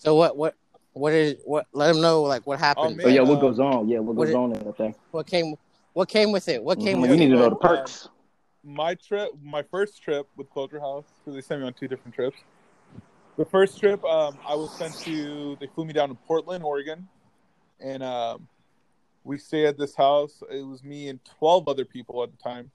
[0.00, 0.36] So what?
[0.36, 0.54] What?
[0.94, 1.36] What is?
[1.44, 1.66] What?
[1.72, 2.96] Let them know like what happened.
[2.96, 3.04] man.
[3.04, 3.86] But yeah, what uh, goes on?
[3.86, 4.94] Yeah, what what goes it- on in that thing?
[5.10, 5.54] What came?
[5.92, 6.62] What came with it?
[6.62, 7.20] What came Mhm, with We it?
[7.20, 8.08] We need to know the perks.
[8.64, 12.14] my trip, my first trip with Culture House, because they sent me on two different
[12.14, 12.38] trips.
[13.36, 15.56] The first trip, um, I was sent to.
[15.60, 17.06] They flew me down to Portland, Oregon,
[17.80, 18.48] and um,
[19.24, 20.42] we stayed at this house.
[20.50, 22.70] It was me and twelve other people at the time.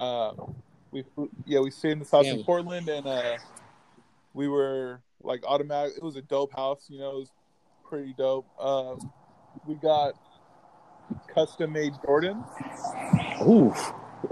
[0.00, 0.56] Um,
[0.90, 3.38] we flew, yeah, we stayed in this house in Portland, and uh,
[4.32, 5.96] we were like automatic.
[5.96, 7.10] It was a dope house, you know.
[7.12, 7.32] It was
[7.88, 8.46] pretty dope.
[8.60, 9.10] Um,
[9.66, 10.14] we got
[11.34, 12.44] custom made Jordans.
[13.42, 13.74] Ooh,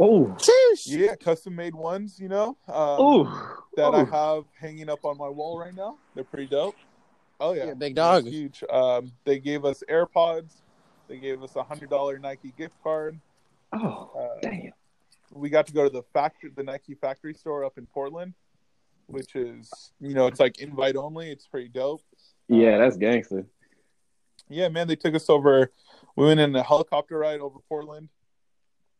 [0.03, 0.87] ooh, Sheesh.
[0.87, 2.57] Yeah, custom made ones, you know.
[2.69, 3.25] Um, ooh.
[3.77, 5.99] that I have hanging up on my wall right now.
[6.15, 6.77] They're pretty dope.
[7.41, 8.25] Oh yeah, You're big They're dog.
[8.27, 8.63] huge.
[8.71, 10.53] Um, they gave us AirPods.
[11.09, 13.19] They gave us a hundred dollar Nike gift card.
[13.73, 14.71] Oh, Uh, damn.
[15.33, 18.35] we got to go to the factory, the Nike factory store up in Portland,
[19.13, 21.31] which is you know it's like invite only.
[21.31, 22.03] It's pretty dope.
[22.49, 23.47] Yeah, that's gangster.
[24.49, 25.71] Yeah, man, they took us over.
[26.17, 28.09] We went in a helicopter ride over Portland.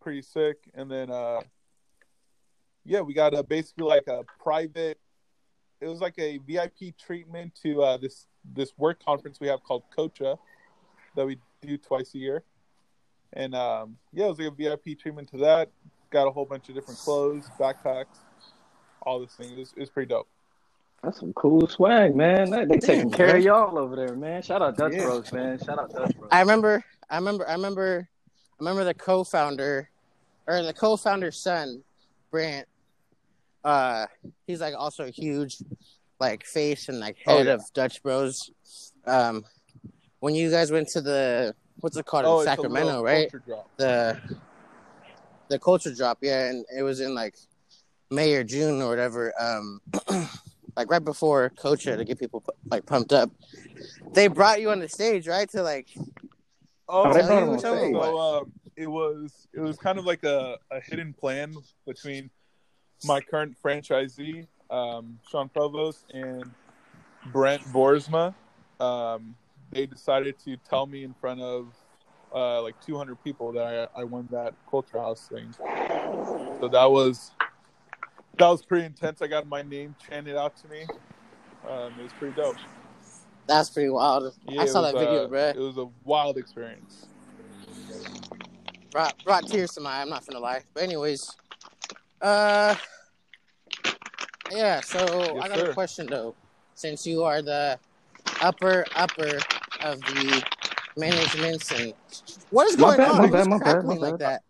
[0.01, 0.57] Pretty sick.
[0.75, 1.41] And then, uh,
[2.85, 4.99] yeah, we got a basically like a private.
[5.81, 9.83] It was like a VIP treatment to uh, this this work conference we have called
[9.95, 10.39] Cocha
[11.17, 12.45] that we do twice a year.
[13.35, 15.71] And um, yeah, it was like a VIP treatment to that.
[16.11, 18.19] Got a whole bunch of different clothes, backpacks,
[19.07, 19.53] all this thing.
[19.53, 20.29] It was, it was pretty dope.
[21.03, 22.51] That's some cool swag, man.
[22.51, 24.41] They, they taking Damn, care of y'all over there, man.
[24.43, 25.03] Shout out Dutch Yeah.
[25.03, 25.59] Bros, man.
[25.59, 26.29] Shout out Dutch Bros.
[26.31, 26.85] I remember.
[27.11, 27.49] I remember.
[27.49, 28.09] I remember.
[28.09, 29.91] I remember the co-founder,
[30.47, 31.83] or the co-founder's son,
[32.31, 32.69] Brant.
[33.65, 34.07] Uh,
[34.47, 35.57] he's like also a huge,
[36.21, 37.55] like face and like Oh, head yeah.
[37.55, 38.53] of Dutch Bros.
[39.05, 39.45] Um,
[40.21, 43.31] when you guys went to the what's it called Oh, in it's Sacramento, little right?
[43.33, 43.71] culture drop.
[43.77, 44.21] the
[45.49, 47.35] the culture drop, yeah, and it was in like
[48.13, 49.33] May or June or whatever.
[49.41, 49.81] Um,
[50.77, 53.31] like right before Cocha to get people like pumped up.
[54.13, 55.49] They brought you on the stage, right?
[55.51, 55.89] To like,
[56.89, 60.59] Oh, Oh, so, brought him so, um, it was it was kind of like a,
[60.71, 61.55] a hidden plan
[61.87, 62.31] between
[63.05, 66.51] my current franchisee, um, Sean Provost, and
[67.33, 68.35] Brent Boersma.
[68.79, 69.35] Um,
[69.71, 71.75] they decided to tell me in front of
[72.35, 75.55] uh, like 200 people that I, I won that culture house thing.
[76.61, 77.33] So that was
[78.39, 79.23] that was pretty intense.
[79.23, 80.87] I got my name chanted out to me.
[81.69, 82.57] Um, it was pretty dope.
[83.47, 84.35] that's pretty wild.
[84.49, 85.55] Yeah, I saw was, that video, uh, bruh.
[85.55, 87.07] It was a wild experience.
[88.91, 89.91] Brought brought tears to my.
[89.91, 90.63] eye, I'm not gonna lie.
[90.75, 91.31] But anyways,
[92.21, 92.75] uh,
[94.51, 94.81] yeah.
[94.81, 95.71] So I got sir.
[95.71, 96.35] a question though.
[96.75, 97.79] Since you are the
[98.43, 99.39] upper upper
[99.83, 100.45] of the
[100.97, 101.95] managements and
[102.51, 103.17] what is My going bad, on?
[103.17, 104.43] my Who's bad, my bad, crackling my like that?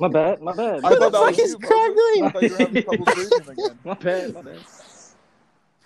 [0.00, 0.80] My bad, my bad.
[0.84, 2.24] I thought the that fuck was is you, crackling?
[2.24, 3.78] I thought you were having trouble breathing again.
[3.84, 4.64] My bad, my bad.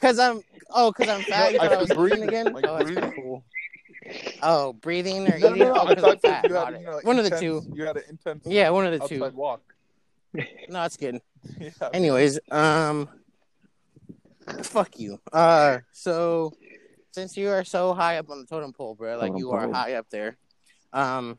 [0.01, 1.53] Cause I'm oh, cause I'm fat.
[1.53, 2.53] You No, thought I was breathing breathing, again.
[2.53, 3.13] like oh, breathing.
[3.13, 3.45] cool.
[4.43, 5.59] Oh, breathing or No, eating?
[5.59, 5.81] no, no.
[5.81, 6.49] Oh, I because I'm thought fat.
[6.49, 7.73] you had you know, One of the intense- two.
[7.75, 9.31] You had an intense Yeah, one of the two.
[9.35, 9.63] walk.
[10.35, 11.21] No, that's good.
[11.61, 11.71] yeah.
[11.93, 13.09] Anyways, um,
[14.63, 15.19] fuck you.
[15.33, 16.53] Uh, so
[17.13, 19.71] since you are so high up on the totem pole, bro, like Totem you are
[19.71, 20.37] high up there,
[20.93, 21.39] um,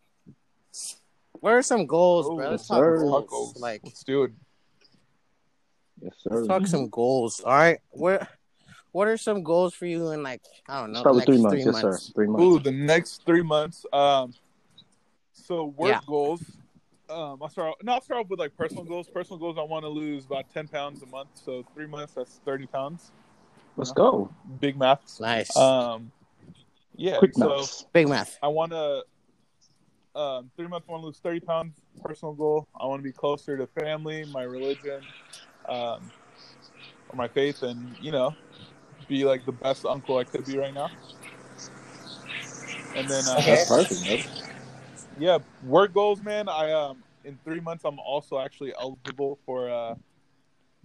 [1.45, 2.47] what are some goals, bro?
[2.47, 2.97] Oh, Let's yes, talk sir.
[2.97, 3.53] goals.
[3.53, 3.59] Tacos.
[3.61, 4.31] Like, Let's do it.
[6.01, 6.47] Yes, let's sir.
[6.47, 7.39] talk some goals.
[7.45, 8.27] All right, what
[8.93, 11.35] what are some goals for you in like I don't know Start the with next
[11.37, 11.53] three months.
[11.63, 12.05] three yes, months?
[12.07, 12.13] sir.
[12.15, 12.43] Three months.
[12.43, 13.85] Ooh, the next three months.
[13.93, 14.33] Um,
[15.33, 15.99] so work Yeah.
[16.07, 16.41] goals.
[17.11, 17.75] Um, I'll start.
[17.83, 19.07] No, I'll start off with like personal goals.
[19.07, 19.57] Personal goals.
[19.59, 21.29] I want to lose about ten pounds a month.
[21.35, 22.15] So three months.
[22.15, 23.11] That's thirty pounds.
[23.77, 24.33] Let's go.
[24.59, 25.19] Big maths.
[25.19, 26.11] Nice, Um,
[26.95, 27.19] yeah.
[27.19, 27.85] Quick so notes.
[27.93, 28.39] big math.
[28.41, 29.03] I want to.
[30.15, 30.87] Um, three months.
[30.87, 31.75] I want to lose thirty pounds.
[32.01, 32.67] Personal goal.
[32.79, 35.01] I want to be closer to family, my religion,
[35.67, 36.09] um,
[37.09, 38.33] or my faith, and you know,
[39.07, 40.89] be like the best uncle I could be right now.
[42.95, 43.41] And then, uh.
[43.41, 44.19] That's perfect, man.
[45.19, 46.47] yeah, work goals, man.
[46.47, 49.95] I um, in three months, I'm also actually eligible for uh,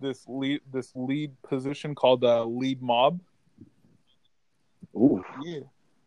[0.01, 3.21] this lead this lead position called uh, lead mob.
[4.97, 5.25] Ooh.
[5.45, 5.61] Yeah.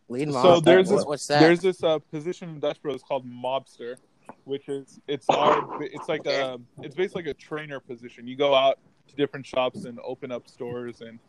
[0.09, 1.39] Lead So there's this- what's that?
[1.39, 3.97] There's this uh, position in Dutch Bros called mobster,
[4.45, 8.27] which is it's our it's like a it's basically like a trainer position.
[8.27, 11.19] You go out to different shops and open up stores and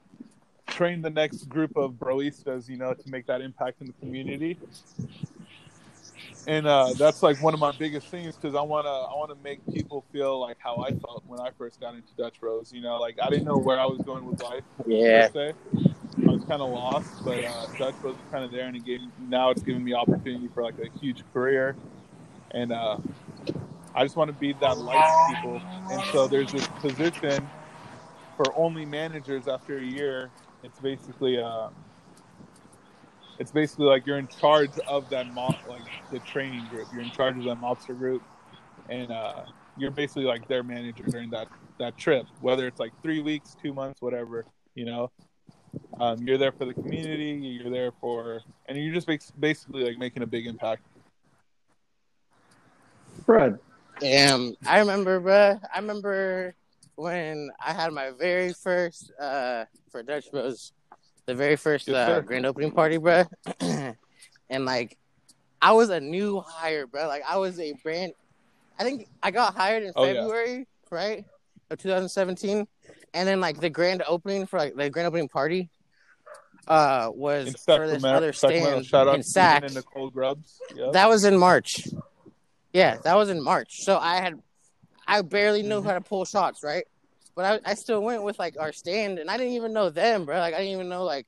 [0.67, 4.59] train the next group of broistas, you know, to make that impact in the community.
[6.47, 9.61] And uh, that's like one of my biggest things because I wanna I wanna make
[9.73, 12.73] people feel like how I felt when I first got into Dutch Bros.
[12.73, 15.29] You know, like I didn't know where I was going with life yeah.
[16.47, 19.63] Kind of lost, but uh, Dutch was kind of there, and it gave, now it's
[19.63, 21.77] giving me opportunity for like a huge career,
[22.51, 22.99] and uh,
[23.95, 25.61] I just want to be that light people.
[25.91, 27.49] And so there's this position
[28.37, 30.31] for only managers after a year.
[30.63, 31.69] It's basically uh,
[33.39, 36.89] it's basically like you're in charge of that mob, like the training group.
[36.93, 38.23] You're in charge of that mobster group,
[38.89, 39.45] and uh,
[39.77, 43.73] you're basically like their manager during that that trip, whether it's like three weeks, two
[43.73, 44.45] months, whatever.
[44.75, 45.11] You know,
[46.01, 47.31] um, you're there for the community.
[47.33, 49.07] You're there for, and you're just
[49.41, 50.83] basically like making a big impact.
[53.25, 53.59] Fred.
[54.01, 55.61] Damn, I remember, bruh.
[55.73, 56.55] I remember
[56.97, 60.73] when I had my very first uh for Dutch Bros,
[61.27, 63.27] the very first Yes, uh, grand opening party, bruh.
[64.51, 64.99] and like,
[65.63, 67.07] I was a new hire, bruh.
[67.07, 68.13] Like, I was a brand.
[68.79, 70.15] I think I got hired in Oh, yeah.
[70.15, 71.25] February, right,
[71.71, 72.67] of 2017,
[73.15, 75.71] and then like the grand opening for like the grand opening party.
[76.67, 79.65] Uh, was In for this other stand in Sac.
[79.65, 80.59] And Nicole Grubbs.
[80.75, 80.93] Yep.
[80.93, 81.87] That was in March.
[82.73, 83.83] Yeah, that was in March.
[83.85, 84.35] So I had,
[85.07, 85.87] I barely knew Mm-hmm.
[85.89, 86.85] how to pull shots, right?
[87.37, 90.25] But I, I still went with like our stand, and I didn't even know them,
[90.25, 90.39] bro.
[90.39, 91.27] Like I didn't even know like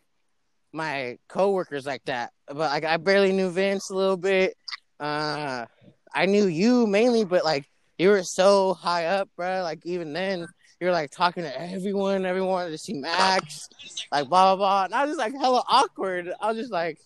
[0.73, 2.33] my coworkers like that.
[2.47, 4.57] But like I barely knew Vince a little bit.
[4.99, 5.67] Uh,
[6.15, 7.69] I knew you mainly, but like
[7.99, 9.63] you were so high up, bro.
[9.63, 10.47] Like even then,
[10.81, 12.27] you were like talking to everyone.
[12.27, 13.69] Everyone to see Max,
[14.13, 14.85] like blah blah blah.
[14.85, 16.33] And I was just like hella awkward.
[16.41, 16.99] I was just like,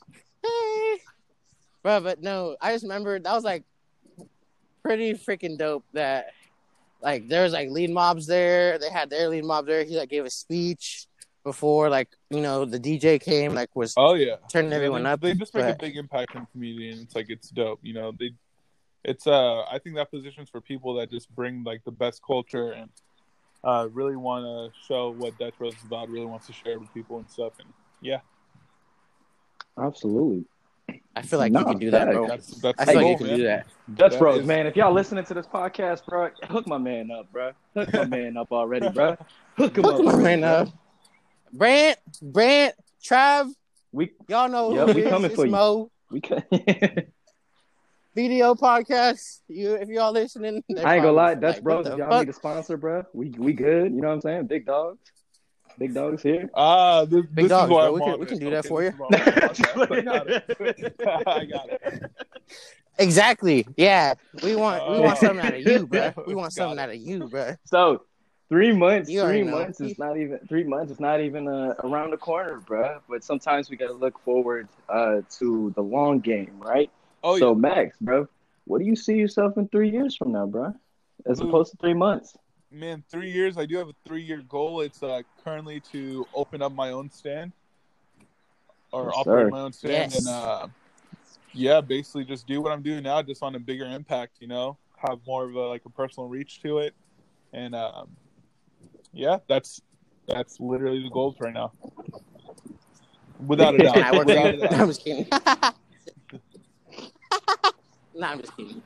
[0.45, 0.97] hey,
[1.83, 2.01] bro.
[2.01, 3.65] But no, I just remember that was like
[4.83, 5.85] pretty freaking dope.
[5.93, 6.33] That
[7.03, 8.79] like there was like lead mobs there.
[8.79, 9.85] They had their lead mob there.
[9.85, 11.07] He like gave a speech
[11.43, 15.11] before like you know the DJ came like was Oh yeah, turning Yeah, everyone they,
[15.11, 15.21] up.
[15.21, 17.79] They just make but- a big impact in the community, and it's like it's dope.
[17.83, 18.33] You know, they,
[19.05, 22.73] it's uh, I think that position's for people that just bring like the best culture
[22.73, 22.91] and
[23.65, 26.09] uh, really want to show what Dutch Bros is about.
[26.09, 27.53] Really wants to share with people and stuff.
[27.59, 27.69] And
[28.01, 28.21] yeah,
[29.79, 30.45] Absolutely.
[31.15, 32.15] I feel like No, you can do that, facts.
[32.17, 32.27] bro.
[32.29, 33.37] that's that's I the feel like you can man.
[33.39, 33.67] do that.
[33.95, 34.67] Dutch That Bros, is- man.
[34.67, 37.53] If y'all listening to this podcast, bro, hook my man up, bro.
[37.75, 39.17] Hook my man up already, bro.
[39.57, 40.65] Hook him Hook up him up already, right bro.
[40.65, 40.73] now.
[41.53, 43.53] Brant, Brant, Trav,
[43.93, 45.11] We y'all know Yep, who we it is.
[45.11, 45.53] coming It's for you.
[45.53, 45.91] Mo.
[46.11, 46.43] we can.
[48.15, 49.41] video podcast.
[49.49, 51.87] You, if y'all listening, I ain't gonna lie, probably Dutch like, Bros.
[51.87, 52.21] If y'all fuck?
[52.21, 53.93] need a sponsor, bro, we we good.
[53.93, 54.47] You know what I'm saying?
[54.47, 54.99] Big dogs,
[55.79, 56.51] big dogs here.
[56.55, 57.93] Ah, this, Big this dogs, is bro.
[57.93, 58.89] We can- we can do that Okay, for you.
[58.91, 59.91] I'm on the podcast.
[59.93, 60.95] I got it.
[61.27, 62.11] I got it.
[62.99, 63.67] Exactly.
[63.77, 65.21] Yeah, we want we want Oh.
[65.27, 66.13] something out of you, bro.
[66.27, 67.55] We want something out of you, bro.
[67.65, 68.03] So
[68.51, 69.59] three months, You three already know.
[69.59, 72.99] months is not even three months is not even uh, around the corner, bro.
[73.09, 76.91] But sometimes we gotta look forward uh, to the long game, right?
[77.23, 77.61] Oh so yeah.
[77.61, 78.27] Max, bro,
[78.65, 80.73] what do you see yourself in three years from now, bro?
[81.27, 81.45] As Ooh.
[81.49, 82.35] opposed to three months.
[82.71, 83.59] man, three years.
[83.59, 84.81] I do have a three-year goal.
[84.81, 87.53] It's uh, currently to open up my own stand
[88.93, 89.51] or Yes, operate sir.
[89.51, 90.19] my own stand, Yes.
[90.19, 90.67] and uh,
[91.53, 94.37] yeah, basically just do what I'm doing now, just on a bigger impact.
[94.41, 96.95] You know, have more of a like a personal reach to it,
[97.53, 98.09] and um,
[99.13, 99.81] yeah, that's
[100.27, 101.73] that's literally the goals right now,
[103.47, 103.99] without a doubt.
[103.99, 104.73] I work without a doubt.
[104.81, 105.27] I'm just kidding.
[108.15, 108.83] no, I'm just kidding.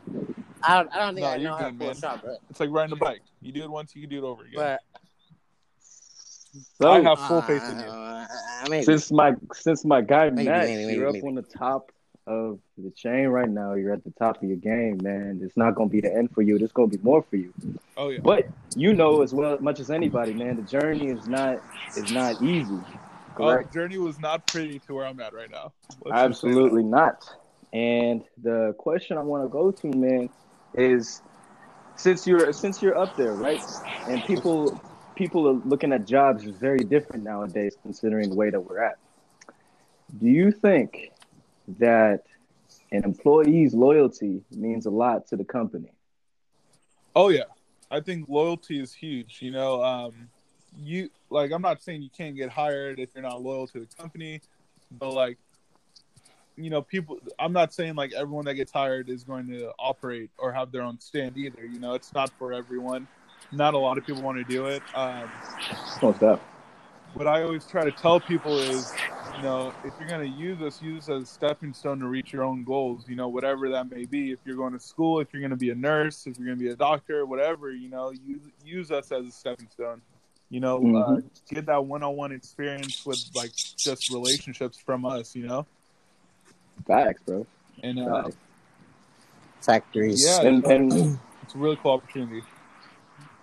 [0.63, 2.23] I don't, I don't think No, I you're know how to good, pull a shot,
[2.23, 2.37] bro.
[2.51, 3.23] It's like riding a bike.
[3.43, 4.55] You do it once, you can do it over again.
[4.57, 4.81] But
[6.81, 7.85] So I have full faith in you.
[7.85, 8.27] uh,
[8.71, 8.85] maybe.
[8.85, 11.91] since my since my guy Maybe, Max, maybe, maybe, you're up on the top
[12.27, 13.75] of the chain right now.
[13.75, 15.41] You're at the top of your game, man.
[15.43, 16.57] It's not gonna be the end for you.
[16.57, 17.53] It's gonna be more for you.
[17.97, 18.21] Oh yeah.
[18.23, 20.57] But you know as well as much as anybody, man.
[20.57, 21.61] The journey is not
[21.97, 22.79] is not easy.
[23.37, 23.73] Oh, Correct.
[23.73, 25.73] the journey was not pretty to where I'm at right now.
[26.03, 27.29] Let's Absolutely not.
[27.75, 30.31] And the question I want to go to, man,
[30.75, 31.21] is
[31.97, 33.61] since you're since you're up there, right?
[34.09, 34.81] And people
[35.17, 38.97] people are looking at jobs is very different nowadays, considering the way that we're at.
[40.21, 41.11] Do you think
[41.79, 42.23] that
[42.93, 45.91] an employee's loyalty means a lot to the company?
[47.17, 47.45] Oh yeah,
[47.91, 49.39] I think loyalty is huge.
[49.41, 50.29] You know, um,
[50.79, 53.89] you like I'm not saying you can't get hired if you're not loyal to the
[53.97, 54.41] company,
[54.93, 55.39] but like,
[56.57, 57.19] you know, people.
[57.39, 60.83] I'm not saying like everyone that gets hired is going to operate or have their
[60.83, 61.65] own stand either.
[61.65, 63.07] You know, it's not for everyone.
[63.53, 64.83] not a lot of people want to do it.
[64.95, 65.31] Um,
[66.03, 66.41] Most up.
[67.15, 68.93] what I always try to tell people is,
[69.37, 72.07] you know, if you're going to use us, use us as a stepping stone to
[72.07, 74.33] reach your own goals, you know, whatever that may be.
[74.33, 76.59] If you're going to school, if you're going to be a nurse, if you're going
[76.59, 80.03] to be a doctor, whatever, you know, use, use us as a stepping stone.
[80.51, 80.81] You know, uh,
[81.17, 81.23] Mhm.
[81.49, 85.67] get that one on one experience with like just relationships from us, you know?
[86.87, 87.47] Facts, bro.
[87.83, 88.37] And uh, Facts.
[89.63, 90.25] Factories.
[90.27, 90.43] Yeah.
[90.43, 92.43] And and it's a really cool opportunity.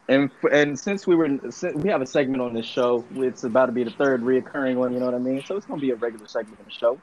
[0.07, 3.67] and and since we were since we have a segment on this show, it's about
[3.67, 4.93] to be the third reoccurring one.
[4.93, 5.43] You know what I mean?
[5.45, 6.99] So it's gonna be a regular segment on the show.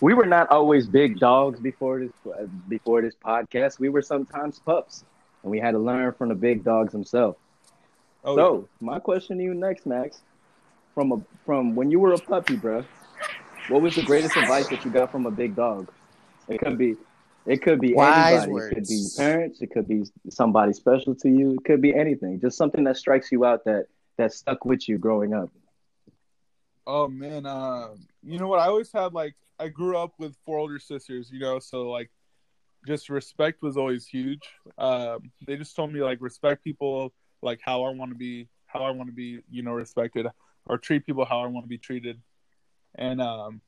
[0.00, 2.12] We were not always big dogs before this
[2.68, 3.78] before this podcast.
[3.78, 5.04] We were sometimes pups,
[5.42, 7.38] and we had to learn from the big dogs themselves.
[8.24, 10.20] Oh, so my question to you next, Max,
[10.94, 12.84] from a from when you were a puppy, bro,
[13.68, 15.90] what was the greatest advice that you got from a big dog?
[16.48, 16.96] It could be,
[17.46, 18.52] it could be Wise anybody.
[18.52, 19.16] It could be words.
[19.16, 19.62] parents.
[19.62, 21.54] It could be somebody special to you.
[21.54, 22.40] It could be anything.
[22.40, 23.86] Just something that strikes you out that
[24.18, 25.50] that stuck with you growing up.
[26.86, 27.88] Oh man, uh,
[28.22, 28.58] you know what?
[28.58, 32.10] I always had like I grew up with four older sisters, you know, so like
[32.86, 34.42] just respect was always huge.
[34.78, 38.80] Um, they just told me like respect people like how I want to be, how
[38.80, 40.26] I want to be, you know, respected,
[40.66, 42.20] or treat people how I want to be treated.
[42.94, 43.60] And um,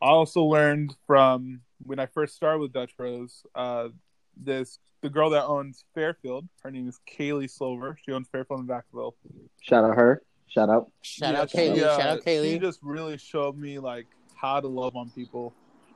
[0.00, 3.44] I also learned from when I first started with Dutch Bros.
[3.54, 3.88] Uh,
[4.36, 6.46] this the girl that owns Fairfield.
[6.62, 7.96] Her name is Kaylee Slover.
[8.04, 9.12] She owns Fairfield in Vacaville.
[9.60, 10.22] Shout out her.
[10.46, 10.90] Shout out.
[11.02, 11.82] Shout Yeah, out she, Kaylee.
[11.82, 12.52] uh, Shout out Kaylee.
[12.52, 15.54] She just really showed me like how to love on people.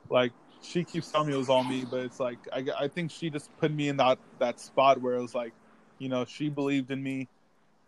[0.09, 3.11] Like she keeps telling me it was all me, but it's like I, I think
[3.11, 5.53] she just put me in that that spot where it was like,
[5.99, 7.27] you know, she believed in me,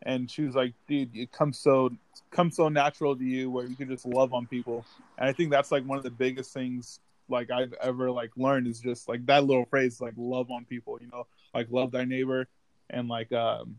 [0.03, 1.89] and she was like, dude, it comes so
[2.31, 4.85] comes so natural to you where you can just love on people,
[5.17, 8.67] and I think that's like one of the biggest things like I've ever like learned
[8.67, 12.05] is just like that little phrase like love on people, you know, like love thy
[12.05, 12.47] neighbor,
[12.89, 13.77] and like um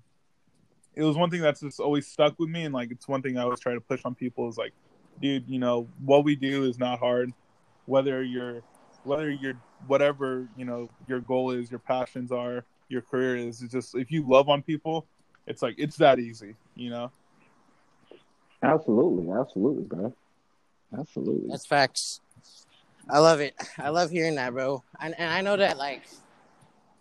[0.94, 2.64] it was one thing that's just always stuck with me.
[2.64, 4.72] And like it's one thing I always try to push on people is like,
[5.22, 7.32] dude, you know, what we do is not hard.
[7.86, 8.62] Whether you're
[9.04, 13.72] whether you're whatever, you know, your goal is, your passions are, your career is, it's
[13.72, 15.06] just if you love on people,
[15.48, 17.10] it's like it's that easy, you know?
[18.62, 20.14] Absolutely, absolutely, bro.
[20.96, 21.48] Absolutely.
[21.50, 22.20] That's facts.
[23.08, 23.54] I love it.
[23.78, 24.82] I love hearing that, bro.
[25.00, 26.06] And, and I know that, like,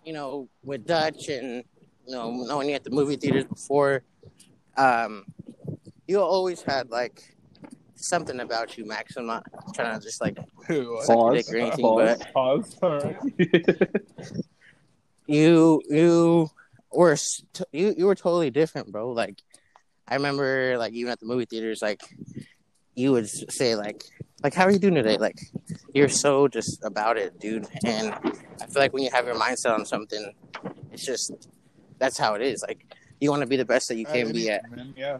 [0.05, 1.63] you know, with Dutch and
[2.05, 4.03] you know, knowing you at the movie theaters before,
[4.77, 5.25] um,
[6.07, 7.35] you always had like
[7.95, 9.17] something about you, Max.
[9.17, 10.37] I'm not trying to just like
[10.69, 11.45] Ew, suck your Pause.
[11.45, 12.17] dick or anything, Pause.
[12.19, 12.77] but Pause.
[12.81, 13.89] All right.
[15.27, 16.49] you you
[17.13, 19.11] s- t- you you were totally different, bro.
[19.11, 19.41] Like
[20.07, 22.01] I remember, like even at the movie theaters, like
[22.95, 24.03] you would say like
[24.43, 25.17] like how are you doing today?
[25.17, 25.37] Like
[25.93, 27.67] you're so just about it, dude.
[27.85, 28.13] And
[28.61, 30.33] I feel like when you have your mindset on something,
[30.91, 31.49] it's just
[31.99, 32.63] that's how it is.
[32.67, 32.85] Like
[33.19, 35.17] you want to be the best that you can be at Man, yeah.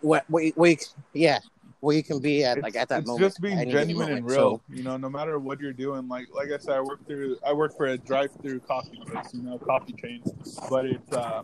[0.00, 0.78] what what what
[1.12, 1.38] yeah
[1.80, 3.24] where you can be at like at that it's moment.
[3.24, 4.36] just being at any given genuine and real.
[4.36, 6.08] So, you know, no matter what you're doing.
[6.08, 9.42] Like like I said, I work through I work for a drive-through coffee place, you
[9.42, 10.22] know, coffee chain.
[10.68, 11.42] But it's uh,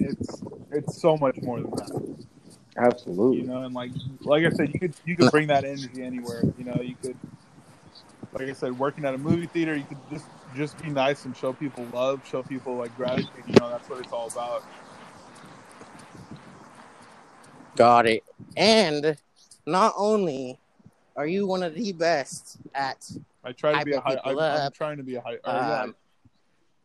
[0.00, 2.26] it's it's so much more than that.
[2.76, 3.42] Absolutely.
[3.42, 3.90] You know, and like
[4.22, 6.42] like I said, you could you could bring that energy anywhere.
[6.56, 7.16] You know, you could
[8.32, 11.36] like I said, working at a movie theater, you could just just be nice and
[11.36, 13.30] show people love, show people like gratitude.
[13.46, 14.64] You know, that's what it's all about.
[17.78, 18.24] Got it.
[18.56, 19.16] And
[19.66, 20.58] not only
[21.16, 23.10] are you one of the best at
[23.44, 24.18] I try to be a high.
[24.24, 25.34] I'm, I'm trying to be a high.
[25.34, 25.82] Or, yeah.
[25.82, 25.94] um,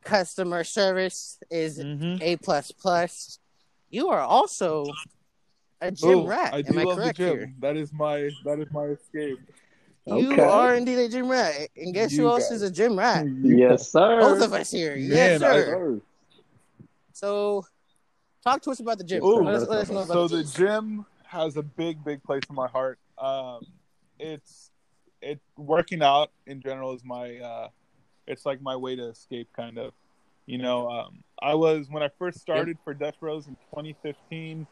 [0.03, 2.21] customer service is Mhm.
[2.21, 3.39] a plus plus.
[3.89, 4.85] You are also
[5.81, 6.53] a gym Ooh, rat.
[6.53, 7.37] I Am do I love the gym.
[7.37, 7.53] here?
[7.59, 9.39] That is my that is my escape.
[10.05, 10.41] You Okay.
[10.43, 11.69] are indeed a gym rat.
[11.77, 12.61] And guess who else guys.
[12.61, 13.25] is a gym rat?
[13.41, 14.19] Yes, sir.
[14.19, 14.95] Both of us here.
[14.95, 15.65] yes, Man, I- sir.
[15.65, 16.01] Sir.
[17.13, 17.65] So,
[18.43, 19.23] talk to us about the gym.
[19.23, 19.41] Ooh.
[19.41, 20.53] let, us, let us know So the gym.
[20.53, 22.99] gym has a big, big place in my heart.
[23.17, 23.65] Um,
[24.19, 24.71] it's
[25.21, 27.69] it working out in general is my uh,
[28.27, 29.93] it's like my way to escape, kind of.
[30.45, 34.67] You know, um, I was when I first started for Dutch Bros in 2015.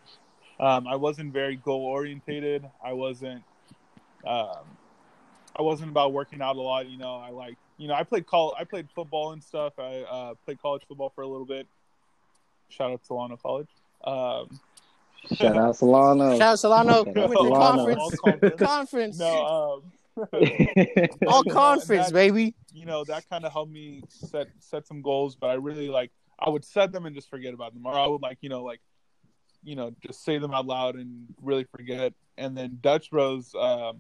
[0.60, 2.70] Um, I wasn't very goal orientated.
[2.84, 3.44] I wasn't.
[4.28, 4.66] Um,
[5.58, 6.90] I wasn't about working out a lot.
[6.90, 9.74] You know, I like you know I played call I played football and stuff.
[9.80, 11.68] I uh, played college football for a little bit.
[12.72, 13.68] Shout out to Solano College.
[14.04, 14.60] Um,
[15.34, 16.32] Shout out Solano.
[16.38, 17.04] Shout out Solano.
[17.06, 17.56] Shout We out to Solano.
[17.60, 18.00] conference.
[18.00, 18.60] All conference.
[18.62, 19.20] Conference.
[19.20, 19.82] no,
[20.18, 20.28] um,
[21.28, 22.56] All conference, that- baby.
[22.74, 25.36] you know that kind of helped me set set some goals.
[25.36, 28.08] But I really like I would set them and just forget about them, or I
[28.08, 28.82] would like you know like
[29.64, 32.14] you know just say them out loud and really forget.
[32.38, 34.00] And then Dutch Bros, um,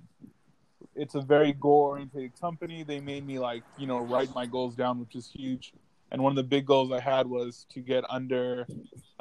[0.96, 2.84] it's a very goal oriented company.
[2.84, 5.74] They made me like you know write my goals down, which is huge.
[6.12, 8.68] And one of the big goals I had was to get under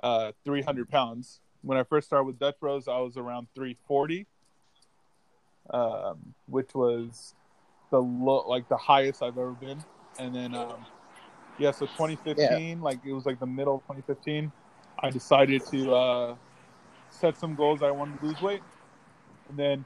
[0.03, 1.41] uh, 300 pounds.
[1.63, 4.27] When I first started with Dutch Bros, I was around 340,
[5.71, 7.35] um, which was
[7.91, 9.85] the lo- like the highest I've ever been.
[10.19, 10.85] And then, um,
[11.59, 14.51] yeah, so 2015, like it was like the middle of 2015,
[14.99, 16.35] I decided to uh,
[17.11, 17.83] set some goals.
[17.83, 18.63] I wanted to lose weight,
[19.49, 19.85] and then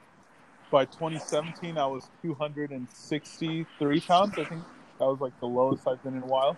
[0.71, 4.33] by 2017, I was 263 pounds.
[4.37, 4.63] I think
[4.99, 6.57] that was like the lowest I've been in a while.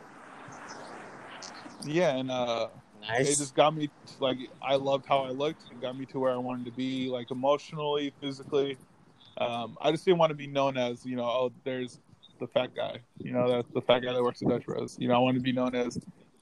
[1.85, 2.67] Yeah, and uh,
[3.01, 3.29] Nice.
[3.29, 5.63] it just got me like I loved how I looked.
[5.71, 8.77] It got me to where I wanted to be, like emotionally, physically.
[9.37, 11.99] Um, I just didn't want to be known as you know, oh, there's
[12.39, 12.99] the fat guy.
[13.19, 14.97] You know, that's the fat guy that works at Dutch Bros.
[14.99, 15.97] You know, I want to be known as,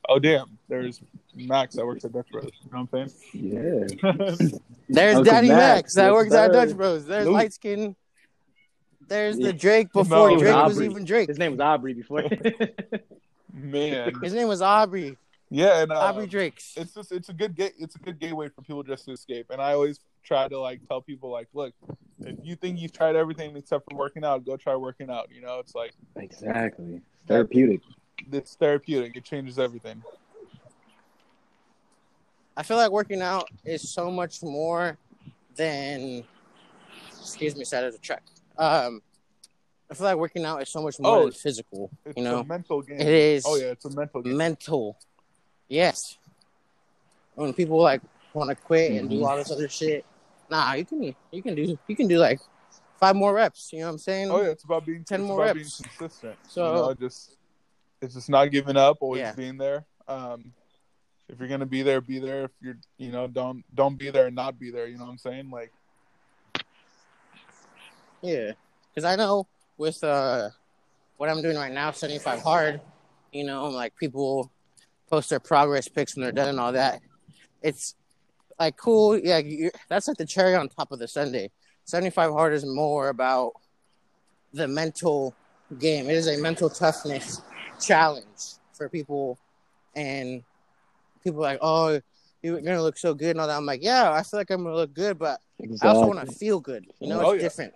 [0.09, 1.01] oh, damn, there's
[1.35, 2.49] Max that works at Dutch Bros.
[2.63, 3.91] You know what I'm saying?
[4.03, 4.49] Yeah.
[4.87, 6.51] There's Uncle Daddy Max, Max that yes, works at.
[6.53, 7.05] Dutch Bros.
[7.05, 7.33] There's Luke.
[7.33, 7.95] light skin.
[9.07, 9.47] There's Yeah.
[9.47, 10.85] the Drake before No, Drake was Aubrey.
[10.85, 11.27] even Drake.
[11.27, 12.23] His name was Aubrey before.
[13.53, 15.17] Man, His name was Aubrey.
[15.49, 16.73] Yeah, and uh, Aubrey Drakes.
[16.77, 19.47] it's just it's a good ga- it's a good gateway for people just to escape.
[19.49, 21.73] And I always try to like tell people like, look,
[22.21, 25.29] if you think you've tried everything except for working out, go try working out.
[25.33, 27.01] You know, it's like exactly.
[27.27, 27.81] Therapeutic.
[28.31, 29.15] it's therapeutic.
[29.15, 30.01] It changes everything.
[32.57, 34.97] I feel like working out is so much more
[35.55, 36.23] than.
[37.09, 38.21] Excuse me, side of the truck.
[38.57, 39.01] Um,
[39.89, 41.89] I feel like working out is so much more Oh, than physical.
[42.05, 42.99] It's You know, a mental game.
[42.99, 44.37] it is Oh yeah, it's a mental game.
[44.37, 44.97] mental.
[45.67, 46.17] Yes.
[47.35, 48.01] When people like
[48.33, 49.27] want to quit and do Mhm.
[49.27, 50.05] all this other shit,
[50.49, 52.39] nah, you can you can do you can do like
[52.99, 53.71] five more reps.
[53.73, 54.31] You know what I'm saying?
[54.31, 55.79] Oh yeah, it's about being 10 it's more about reps.
[55.81, 56.37] being consistent.
[56.47, 57.35] So- you know, just
[58.01, 59.33] it's just not giving up, always Yeah.
[59.33, 59.85] being there.
[60.07, 60.53] Um,
[61.27, 62.43] if you're gonna be there, be there.
[62.45, 64.87] If you're, you know, don't don't be there and not be there.
[64.87, 65.49] You know what I'm saying?
[65.49, 65.71] Like,
[68.21, 68.53] Yeah,
[68.93, 69.47] because I know
[69.77, 70.49] with uh
[71.17, 72.81] what I'm doing right now, 75 hard,
[73.31, 74.51] you know, like people
[75.09, 77.01] post their progress pics when they're done and all that.
[77.61, 77.95] It's
[78.59, 79.41] like cool, yeah.
[79.89, 81.49] that's like the cherry on top of the sundae.
[81.85, 83.53] 75 hard is more about
[84.53, 85.35] the mental
[85.79, 86.09] game.
[86.09, 87.41] It is a mental toughness
[87.79, 89.37] challenge for people,
[89.95, 90.43] and
[91.23, 91.99] people are like, oh,
[92.41, 93.57] you're gonna look so good and all that.
[93.57, 95.41] I'm like, yeah, I feel like I'm gonna look good, but
[95.81, 96.85] I also want to feel good.
[96.99, 97.49] You know, Oh, it's yeah.
[97.49, 97.73] different.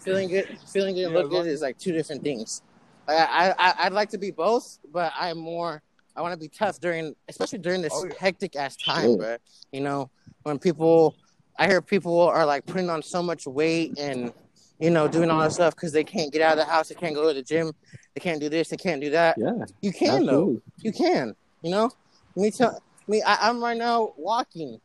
[0.00, 2.62] Feeling good, feeling good, and look good is like two different things.
[3.08, 5.82] Like, I, I, I'd like to be both, but I'm more.
[6.14, 8.12] I want to be tough during, especially during this Oh, yeah.
[8.18, 9.16] hectic ass time, Sure.
[9.16, 9.36] bro.
[9.72, 10.10] You know,
[10.42, 11.14] when people,
[11.58, 14.32] I hear people are like putting on so much weight and,
[14.78, 16.94] you know, doing all this stuff because they can't get out of the house, they
[16.96, 17.72] can't go to the gym,
[18.14, 19.36] they can't do this, they can't do that.
[19.38, 21.34] Yeah, You can though you can.
[21.62, 21.90] You know,
[22.36, 23.20] me tell me.
[23.22, 24.80] I, I'm right now walking.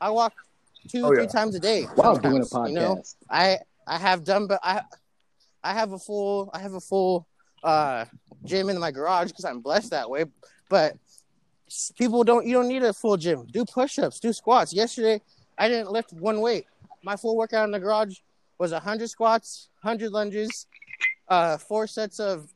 [0.00, 0.32] I walk
[0.88, 1.28] two, Oh, three yeah.
[1.28, 1.82] times a day.
[1.94, 2.68] While doing a podcast.
[2.68, 4.82] You know, I I have done, but I
[5.62, 7.26] I have a full I have a full
[7.64, 8.04] uh
[8.44, 10.24] gym in my garage because I'm blessed that way.
[10.68, 10.94] But
[11.96, 12.46] people don't.
[12.46, 13.46] You don't need a full gym.
[13.50, 14.20] Do push-ups.
[14.20, 14.72] Do squats.
[14.72, 15.20] Yesterday,
[15.56, 16.66] I didn't lift one weight.
[17.02, 18.16] My full workout in the garage
[18.58, 20.66] was 100 squats, 100 lunges,
[21.28, 22.48] uh, four sets of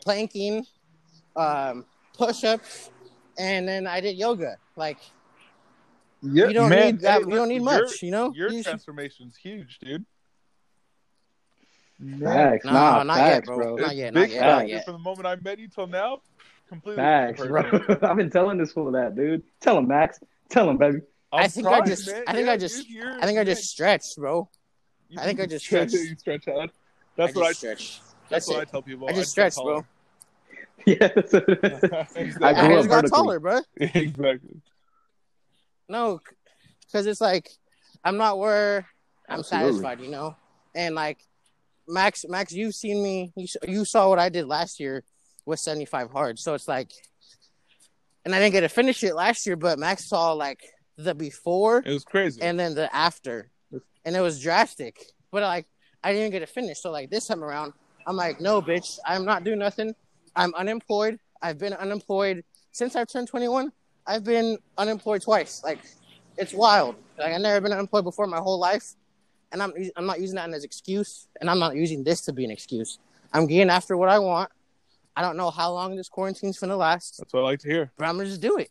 [0.00, 0.66] planking,
[1.36, 1.84] um,
[2.16, 2.90] push-ups,
[3.38, 4.56] and then I did yoga.
[4.76, 4.98] Like
[6.22, 7.22] yeah, you don't man, need that.
[7.22, 8.02] hey, you don't need look, your- much.
[8.02, 8.32] You know.
[8.34, 10.04] Your You transformation's huge, dude.
[12.02, 12.64] Man, Facts.
[12.64, 13.76] No, nah, not facts, yet, bro.
[13.76, 13.76] bro.
[13.86, 14.12] Not yet.
[14.14, 14.40] big Not yet.
[14.46, 14.84] Not yet.
[14.84, 16.20] From the moment I met you till now,
[16.68, 17.62] completely Facts, bro.
[18.02, 19.42] I've been telling this fool that, dude.
[19.60, 20.18] Tell him, Max.
[20.48, 21.00] Tell him, baby.
[21.32, 22.24] I I'm think I just- man.
[22.26, 24.48] I think Yeah, I just- you're- I think I just stretched, bro.
[25.08, 25.94] you I think I just stretched.
[25.94, 26.70] You stretch out.
[27.16, 27.50] That's I what I.
[27.50, 28.00] just stretched.
[28.28, 29.08] That's That's what I tell people.
[29.08, 29.84] I just stretched, bro.
[30.86, 30.96] Yeah.
[31.14, 32.42] Exactly.
[32.44, 33.60] I I just got taller, bro.
[33.76, 34.60] exactly.
[35.88, 36.20] No,
[36.86, 37.50] because it's like
[38.04, 38.88] I'm not where
[39.28, 39.70] I'm Absolutely.
[39.74, 40.34] satisfied, you know.
[40.74, 41.18] And like
[41.88, 43.32] Max, Max, you've seen me.
[43.36, 45.04] You, you saw what I did last year
[45.46, 46.38] with 75 hard.
[46.38, 46.90] So it's like,
[48.24, 50.60] and I didn't get to finish it last year, but Max saw like
[50.96, 52.40] the before It was crazy.
[52.40, 53.50] and then the after,
[54.04, 54.96] and it was drastic.
[55.32, 55.66] But like,
[56.04, 56.80] I didn't get to finish.
[56.80, 57.72] So like this time around,
[58.06, 59.94] I'm like, no, bitch, I'm not doing nothing.
[60.36, 61.18] I'm unemployed.
[61.40, 63.72] I've been unemployed since I've turned 21.
[64.06, 65.62] I've been unemployed twice.
[65.64, 65.78] Like,
[66.36, 66.96] it's wild.
[67.18, 68.82] Like, I've never been unemployed before my whole life,
[69.52, 72.32] and I'm I'm not using that as an excuse, and I'm not using this to
[72.32, 72.98] be an excuse.
[73.32, 74.50] I'm getting after what I want.
[75.14, 77.92] I don't know how long this quarantine's gonna last, That's what I like to hear.
[77.96, 78.70] but I'm gonna just do it.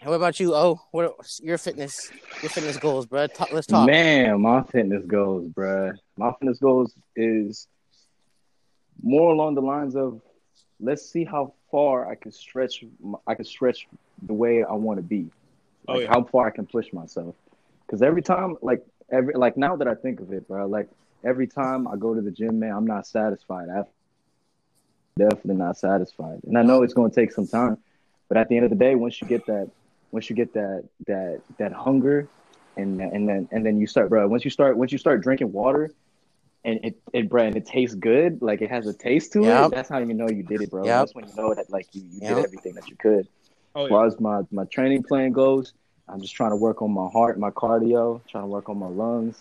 [0.00, 0.54] And what about you?
[0.54, 2.10] Oh, what your fitness,
[2.40, 3.26] your fitness goals, bro?
[3.26, 3.86] Talk, let's talk.
[3.86, 5.94] Man, my fitness goals, bruh.
[6.16, 7.66] My fitness goals is
[9.02, 10.20] more along the lines of
[10.78, 12.82] let's see how far I can stretch.
[13.26, 13.88] I can stretch
[14.22, 15.26] the way I want to be.
[15.86, 16.08] Oh, Like yeah.
[16.08, 17.34] how far I can push myself.
[17.90, 18.82] Because every time, like
[19.12, 20.88] every like now that I think of it, bro, like
[21.26, 23.66] every time I go to the gym, man, I'm not satisfied.
[23.68, 23.82] I
[25.18, 26.38] definitely not satisfied.
[26.44, 27.78] And I know it's going to take some time,
[28.28, 29.72] but at the end of the day, once you get that,
[30.12, 32.28] once you get that that that hunger,
[32.76, 34.28] and and then and then you start, bro.
[34.28, 35.90] Once you start once you start drinking water,
[36.64, 39.70] and it it bro, and it tastes good, like it has a taste to Yep.
[39.70, 39.70] it.
[39.72, 40.86] That's how you know you did it, bro.
[40.86, 41.00] Yep.
[41.00, 42.36] That's when you know that like you, you Yep.
[42.36, 43.26] did everything that you could.
[43.74, 45.74] Oh, As far as my my training plan goes,
[46.10, 48.88] I'm just trying to work on my heart, my cardio, trying to work on my
[48.88, 49.38] lungs.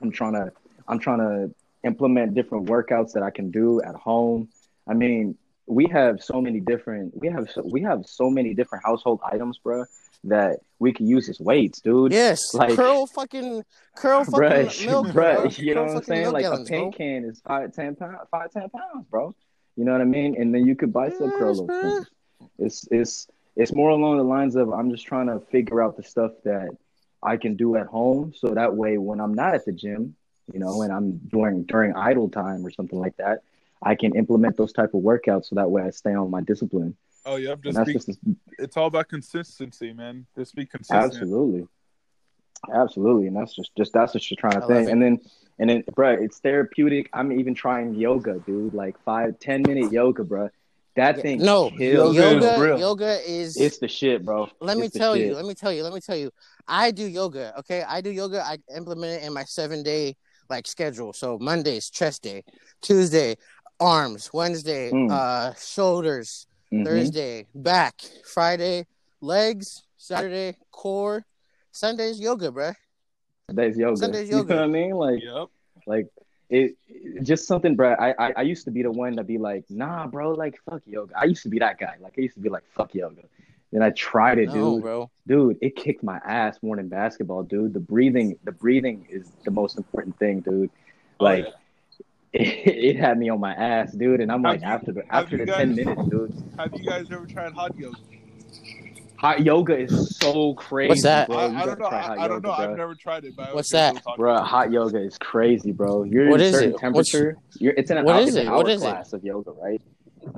[0.00, 0.52] I'm trying to
[0.88, 1.54] I'm trying to
[1.84, 4.48] implement different workouts that I can do at home.
[4.88, 8.84] I mean, we have so many different we have so, we have so many different
[8.84, 9.84] household items, bro,
[10.24, 12.12] that we can use as weights, dude.
[12.12, 13.64] Yes, Like- curl fucking
[13.96, 15.44] curl fucking Bruh, milk, bro.
[15.56, 16.32] you know what I'm saying?
[16.32, 16.98] Like gallons, a paint bro.
[17.06, 19.34] can is five, ten pounds, five, ten pounds, bro.
[19.76, 20.40] You know what I mean?
[20.40, 22.06] And then you could bicep Yes, curl
[22.58, 26.02] It's it's it's more along the lines of I'm just trying to figure out the
[26.02, 26.68] stuff that
[27.22, 30.14] I can do at home, so that way when I'm not at the gym,
[30.52, 33.40] you know, and I'm during during idle time or something like that,
[33.82, 36.96] I can implement those type of workouts, so that way I stay on my discipline.
[37.24, 37.56] Oh, yeah.
[37.60, 38.10] That's be, just
[38.58, 40.26] it's all about consistency, man.
[40.36, 41.04] Just be consistent.
[41.04, 41.66] Absolutely,
[42.72, 44.88] absolutely, and that's just just that's what you're trying to think.
[44.88, 45.18] And then
[45.58, 47.08] and then, bro, it's therapeutic.
[47.12, 48.74] I'm even trying yoga, dude.
[48.74, 50.50] Like five, ten minute yoga, bro.
[50.96, 52.16] That thing, No, kills.
[52.16, 52.78] Yoga is yoga, real.
[52.80, 53.56] yoga is.
[53.58, 54.48] It's the shit, bro.
[54.60, 55.26] let me It's the tell you.
[55.28, 55.36] shit.
[55.36, 55.82] Let me tell you.
[55.82, 56.30] Let me tell you.
[56.66, 57.52] I do yoga.
[57.60, 58.42] Okay, I do yoga.
[58.42, 60.16] I implement it in my seven day
[60.48, 61.12] like schedule.
[61.12, 62.44] So Mondays chest day,
[62.80, 63.36] Tuesday
[63.78, 65.10] arms, Wednesday Mm.
[65.10, 66.84] uh shoulders, Mhm.
[66.86, 68.86] Thursday back, Friday
[69.20, 71.26] legs, Saturday core,
[71.72, 72.72] Sundays yoga, bro.
[73.50, 73.96] Sunday's yoga.
[73.98, 74.48] Sunday's You yoga.
[74.54, 74.90] know what I mean?
[74.94, 75.48] Like, Yep.
[75.86, 76.06] like
[76.50, 77.92] it, it- just something, bro.
[77.94, 80.82] I, I I used to be the one to be like, nah, bro, like fuck
[80.86, 81.12] yoga.
[81.18, 81.94] I used to be that guy.
[82.00, 83.22] Like I used to be like, fuck yoga.
[83.72, 84.82] Then I tried it, No, dude.
[84.82, 85.10] bro.
[85.26, 87.72] dude, it kicked my ass more than basketball, dude.
[87.74, 90.70] The breathing, the breathing is the most important thing, dude.
[91.20, 91.52] Oh, Like yeah.
[92.32, 94.20] it, it had me on my ass, dude.
[94.20, 96.32] And I'm Have like, you- after the after you the ten minutes, dude.
[96.58, 97.96] Have you guys ever tried hot yoga?
[99.18, 101.28] Hot yoga is so crazy, What's that?
[101.28, 101.38] bro.
[101.38, 101.86] I, I don't know.
[101.86, 102.54] I, hot I don't yoga, know.
[102.56, 102.64] bro.
[102.72, 103.34] I've never tried it.
[103.34, 104.02] But What's that?
[104.16, 106.02] Bro, hot yoga is crazy, bro.
[106.04, 106.72] You're What in a is certain it?
[106.92, 107.38] What's- temperature.
[107.58, 108.48] You're it's in an What hour, is it's an it?
[108.48, 108.84] hour What is it?
[108.84, 109.80] class of yoga, right?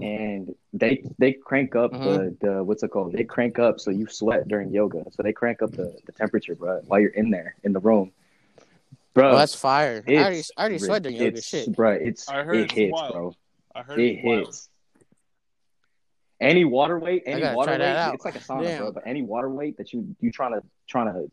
[0.00, 2.38] And they they crank up Mhm.
[2.40, 3.12] the, the what's it called?
[3.14, 5.04] They crank up so you sweat during yoga.
[5.12, 8.12] So they crank up the, the temperature, bro, while you're in there in the room.
[9.14, 10.04] Bro, Oh, that's fire.
[10.06, 11.38] I already, I already sweat during yoga.
[11.38, 11.74] it's, Shit.
[11.74, 13.12] Bro, it's I heard it it's hits, wild.
[13.12, 13.34] bro.
[13.74, 14.46] I heard It it's wild.
[14.46, 14.68] hits.
[16.40, 18.14] Any water weight, any water weight, out.
[18.14, 18.78] it's like a sauna, Damn.
[18.78, 18.92] bro.
[18.92, 21.30] But any water weight that you you trying to trying to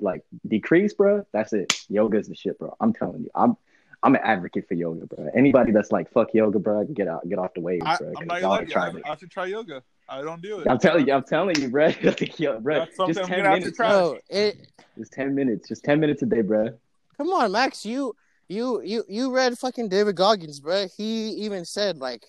[0.00, 1.72] like decrease, bro, that's it.
[1.88, 2.76] Yoga is the shit, bro.
[2.80, 3.56] I'm telling you, I'm
[4.02, 5.28] I'm an advocate for yoga, bro.
[5.34, 8.08] Anybody that's like fuck yoga, bro, get out, get off the waves, I, bro.
[8.08, 8.80] I'm 'cause not y'all gonna ain't lie.
[8.86, 9.02] I, it.
[9.04, 9.82] I have to try yoga.
[10.08, 10.68] I don't do it.
[10.68, 11.86] I'm telling you, I'm telling you, bro.
[12.02, 13.88] like, yo, bro, That's something just I'm ten gonna have to minutes, try.
[13.88, 14.68] No, it.
[14.98, 16.68] just ten minutes, just ten minutes a day, bro.
[17.16, 17.84] Come on, Max.
[17.86, 18.14] You,
[18.48, 20.86] you, you, you read fucking David Goggins, bro.
[20.96, 22.26] He even said like,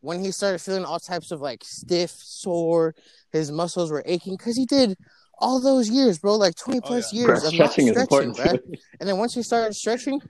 [0.00, 2.94] when he started feeling all types of like stiff, sore,
[3.32, 4.96] his muscles were aching because he did
[5.38, 6.36] all those years, bro.
[6.36, 7.26] Like 20 plus yeah.
[7.26, 8.76] Bro, years of not stretching is stretching, important bro.
[9.00, 10.20] And then once he started stretching,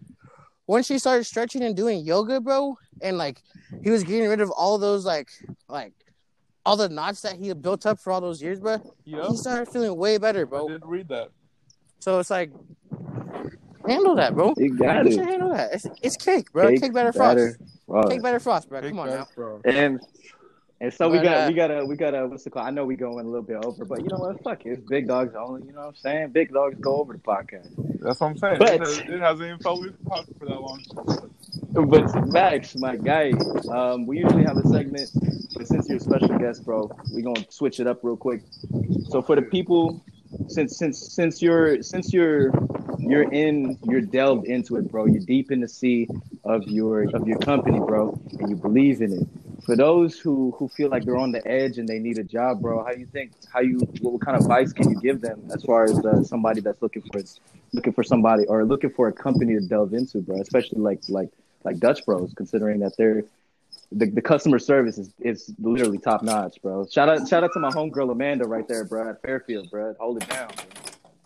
[0.67, 3.43] once he started stretching and doing yoga, bro, and like
[3.83, 5.29] he was getting rid of all those like
[5.69, 5.93] like
[6.67, 8.77] all the knots that he had built up for all those years, bro.
[9.05, 9.27] Yep.
[9.29, 10.65] He started feeling way better, bro.
[10.65, 10.79] I bro.
[10.79, 11.31] did read that.
[12.01, 12.51] So it's like
[13.87, 14.55] handle that, bro.
[14.57, 15.15] You got You it.
[15.15, 15.73] should handle that.
[15.73, 16.69] It's, it's cake, bro.
[16.77, 17.57] Cake, better frost.
[17.91, 18.11] Batter, bro.
[18.11, 18.81] Cake better frost, bro.
[18.81, 19.27] Big Come on now.
[19.35, 19.61] bro.
[19.65, 20.01] And
[20.83, 22.63] and so we got uh, we gotta we gotta what's the call?
[22.65, 24.43] I know we going a little bit over, but you know what?
[24.43, 24.71] Fuck it.
[24.71, 25.67] It's big dogs only.
[25.67, 26.31] You know what I'm saying?
[26.31, 27.69] Big dogs go over the podcast.
[28.01, 28.59] That's what I'm saying.
[28.59, 30.83] But- it, it hasn't even felt we've been talking for that long.
[31.73, 33.33] But Max, my guy,
[33.71, 35.11] um, we usually have a segment,
[35.55, 38.43] but since you're a special guest, bro, we gonna switch it up real quick.
[39.11, 40.03] So for the people,
[40.49, 42.53] since since since you're since you're
[42.99, 45.07] you're in you're delved into it, bro.
[45.07, 46.09] You're deep in the sea
[46.51, 49.29] of your of your company, bro, and you believe in it.
[49.65, 52.61] For those who who feel like they're on the edge and they need a job,
[52.61, 55.49] bro, how do you think how you what kind of advice can you give them
[55.55, 57.21] as far as uh, somebody that's looking for
[57.73, 60.41] looking for somebody or looking for a company to delve into, bro?
[60.41, 61.31] Especially like like
[61.65, 63.25] like Dutch Bros, considering that they're
[63.93, 66.87] the, the customer service is, is literally top notch, bro.
[66.91, 69.95] Shout out shout out to my homegirl Amanda right there, bro, at Fairfield, bro.
[69.99, 70.65] Hold it down, bro.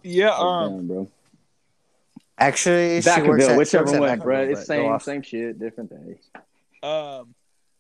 [0.03, 1.11] Yeah, Hold it um, down, bro.
[2.39, 4.43] Actually, she works Vacaville, at, she whichever works one, bro.
[4.43, 5.03] It's but same off.
[5.03, 6.19] same shit, different day.
[6.83, 7.35] um,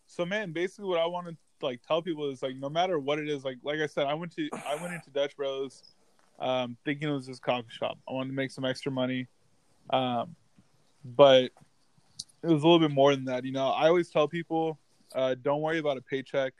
[0.06, 3.18] so man, basically what I want to like tell people is like no matter what
[3.18, 5.82] it is, like like I said, I went to I went into Dutch Bros,
[6.38, 7.98] um, thinking it was just coffee shop.
[8.08, 9.26] I wanted to make some extra money,
[9.90, 10.36] um,
[11.04, 11.44] but
[12.42, 13.44] it was a little bit more than that.
[13.44, 14.78] You know, I always tell people,
[15.14, 16.52] uh, don't worry about a paycheck.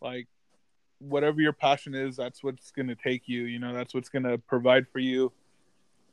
[0.00, 0.28] Like
[0.98, 3.44] whatever your passion is, that's what's gonna take you.
[3.44, 5.32] You know, that's what's gonna provide for you.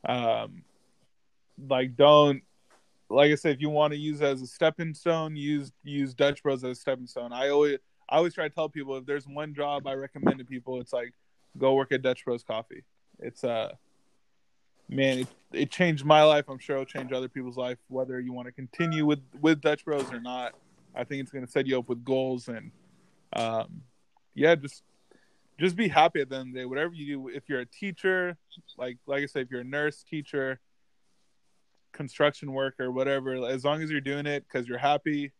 [0.04, 0.64] Um,
[1.68, 2.42] like don't
[3.08, 6.42] like I said, if you want to use as a stepping stone, use use Dutch
[6.42, 7.32] Bros as a stepping stone.
[7.32, 10.44] I always I always try to tell people if there's one job I recommend to
[10.44, 11.12] people, it's like
[11.58, 12.84] go work at Dutch Bros Coffee.
[13.18, 13.72] It's uh
[14.88, 16.46] man, it, it changed my life.
[16.48, 19.84] I'm sure it'll change other people's life, whether you want to continue with with Dutch
[19.84, 20.54] Bros or not.
[20.94, 22.70] I think it's going to set you up with goals and,
[23.34, 23.80] um,
[24.34, 24.82] yeah, just
[25.58, 26.64] just be happy at the end of the day.
[26.66, 28.36] Whatever you do, if you're a teacher,
[28.76, 30.60] like like I said, if you're a nurse, teacher,
[32.02, 35.32] construction work or whatever, as long as you're doing it because you're happy,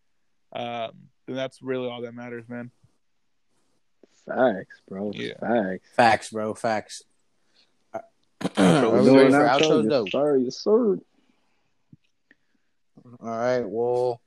[0.52, 0.90] um,
[1.26, 2.70] then that's really all that matters, man.
[4.26, 5.10] Facts, bro.
[5.12, 5.34] Yeah.
[5.40, 5.88] Facts.
[5.96, 6.54] Facts, bro.
[6.54, 7.02] Facts.
[7.92, 8.02] Are
[8.56, 9.60] Are we ready for outro?
[9.60, 10.06] outros, Yes, though?
[10.10, 10.36] sir.
[10.36, 10.98] Yes, sir.
[13.20, 13.64] All right.
[13.64, 14.20] Well,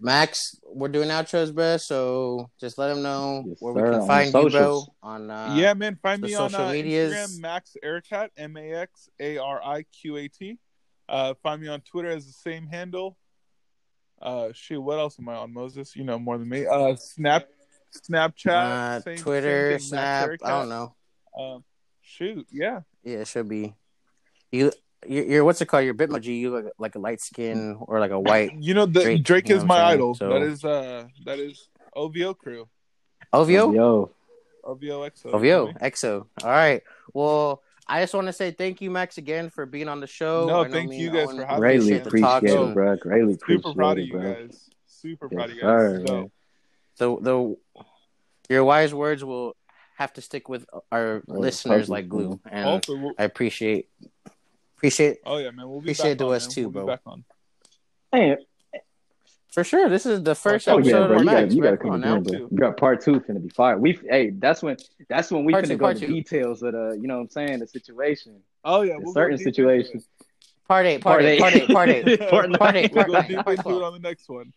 [0.00, 1.76] Max, we're doing outros, bro.
[1.76, 4.82] So just let them know Yes, where sir, we can the find you, bro.
[5.02, 5.98] On uh, yeah, man.
[6.02, 7.12] Find me on social uh, medias.
[7.12, 10.58] Instagram, Max Ariqat, M A X A R I Q A T.
[11.12, 13.18] Uh, find me on Twitter as the same handle.
[14.20, 15.94] Uh, shoot, what else am I on, Moses?
[15.94, 16.64] You know more than me.
[16.66, 17.46] Uh, Snap,
[17.94, 20.28] Snapchat, uh, same- same Twitter, thing, Snap.
[20.30, 20.38] Ariqat.
[20.44, 20.94] I don't know.
[21.38, 21.64] Um,
[22.00, 22.80] shoot, yeah.
[23.04, 23.74] Yeah, it should be.
[24.50, 24.72] You,
[25.06, 25.84] you're, you're what's it called?
[25.84, 26.38] Your Bitmoji.
[26.38, 29.48] You look like a light skin or like a white You know, the, Drake, Drake,
[29.50, 29.88] you is know my saying?
[29.94, 30.14] idol.
[30.14, 32.68] So- That is uh, that is OVO crew,
[33.34, 33.72] OVO.
[33.72, 34.10] Yo.
[34.64, 35.32] OVO XO.
[35.34, 36.26] OVO, EXO.
[36.44, 36.82] All right.
[37.12, 40.46] Well, I just want to say thank you, Max, again for being on the show.
[40.46, 42.68] No, I know thank me you guys for having Greatly appreciate the talk, appreciate so-
[42.70, 42.96] it, bro.
[42.96, 44.34] Greatly appreciate Super proud of you bro.
[44.34, 44.70] guys.
[44.86, 45.80] Super proud of Yes, you guys.
[46.00, 46.30] sir, So.
[46.98, 47.56] The the
[48.54, 49.56] your wise words will
[49.96, 52.40] have to stick with our Oh, listeners like glue, man.
[52.50, 53.88] and hopefully we'll, I appreciate
[54.76, 56.54] appreciate oh yeah, man, we'll be Appreciate back to on, us man.
[56.54, 56.82] too, we'll bro.
[56.84, 57.24] Be back on.
[58.12, 58.36] Man,
[59.52, 59.88] for sure.
[59.88, 61.16] This is the first Oh, episode yeah, bro.
[61.16, 61.54] of You got Max.
[61.54, 62.16] you got to Come on come now.
[62.16, 62.48] again, bro.
[62.50, 63.78] You got part two finna be fire.
[63.78, 64.76] We hey, that's when
[65.08, 66.12] that's when we Part finna two, go part into two.
[66.14, 68.40] details of the you know what I'm saying the situation.
[68.64, 70.08] Oh yeah, we'll certain go deep into situations.
[70.68, 72.06] Part eight, part, eight, part eight, part eight.
[72.20, 72.30] Yeah.
[72.30, 73.82] Part Part eight, We'll part go nine, deep part into it twelve.
[73.82, 74.52] on the next one.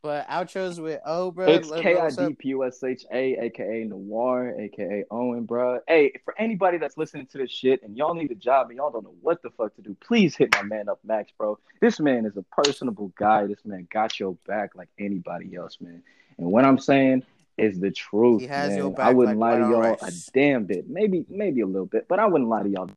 [0.00, 1.46] But outros with O, bro.
[1.46, 2.10] It's K I.
[2.10, 5.80] D P U S H A, aka Noir, aka Owen, bro.
[5.88, 8.92] Hey, for anybody that's listening to this shit and y'all need a job and y'all
[8.92, 11.58] don't know what the fuck to do, please hit my man up, Max, bro.
[11.80, 13.46] This man is a personable guy.
[13.46, 16.02] This man got your back like anybody else, man.
[16.38, 17.24] And what I'm saying
[17.56, 18.94] is the truth, He has man.
[18.98, 20.28] I wouldn't like lie to y'all rice.
[20.28, 22.90] a damn bit, maybe, maybe a little bit, but I wouldn't lie to y'all.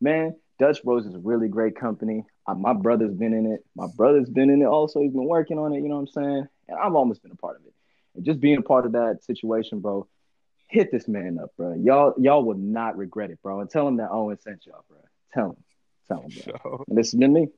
[0.00, 2.22] Man, Dutch Bros is a really great company.
[2.46, 3.64] Uh, my brother's been in it.
[3.74, 5.00] My brother's been in it also.
[5.00, 6.46] He's been working on it, you know what I'm saying?
[6.68, 7.72] And I've almost been a part of it.
[8.14, 10.06] And just being a part of that situation, bro,
[10.68, 11.74] hit this man up, bro.
[11.74, 13.60] Y'all, y'all will not regret it, bro.
[13.60, 14.98] And tell him that Owen sent y'all, bro.
[15.32, 15.56] Tell him.
[16.08, 16.30] Tell him,
[16.62, 16.84] bro.
[16.88, 17.48] And this has been me.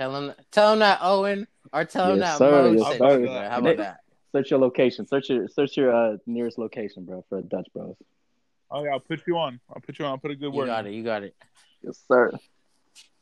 [0.00, 2.50] Tell him, tell him that Owen, or tell him Yes, that sir.
[2.50, 3.20] Mo Yes, sir.
[3.20, 3.48] you, bro.
[3.48, 4.00] How about it- that?
[4.32, 5.06] Search your location.
[5.06, 7.96] Search your search your uh, nearest location, bro, for Dutch Bros.
[8.70, 9.58] oh yeah, I'll put you on.
[9.74, 10.10] I'll put you on.
[10.10, 10.64] I'll put a good You word.
[10.66, 10.92] You got in.
[10.92, 10.96] it.
[10.96, 11.34] You got it.
[11.82, 12.32] Yes, sir.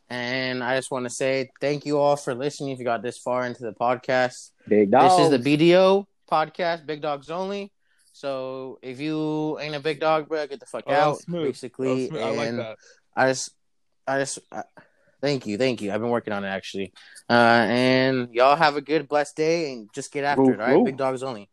[0.08, 2.70] And I just want to say thank you all for listening.
[2.70, 5.10] If you got this far into the podcast, Big dog.
[5.10, 7.72] this is the BDO podcast, Big Dogs Only.
[8.12, 11.18] So if you ain't a big dog, bro, get the fuck Oh, out.
[11.18, 11.42] smooth.
[11.42, 12.10] Oh, Basically.
[12.10, 12.78] I like and that.
[13.14, 13.50] I just,
[14.06, 14.62] I just, I,
[15.20, 15.92] thank you, thank you.
[15.92, 16.92] I've been working on it actually.
[17.28, 20.60] Uh, and y'all have a good, blessed day, and just get after Woo, it.
[20.60, 20.84] All right, woo.
[20.84, 21.44] Big Dogs Only.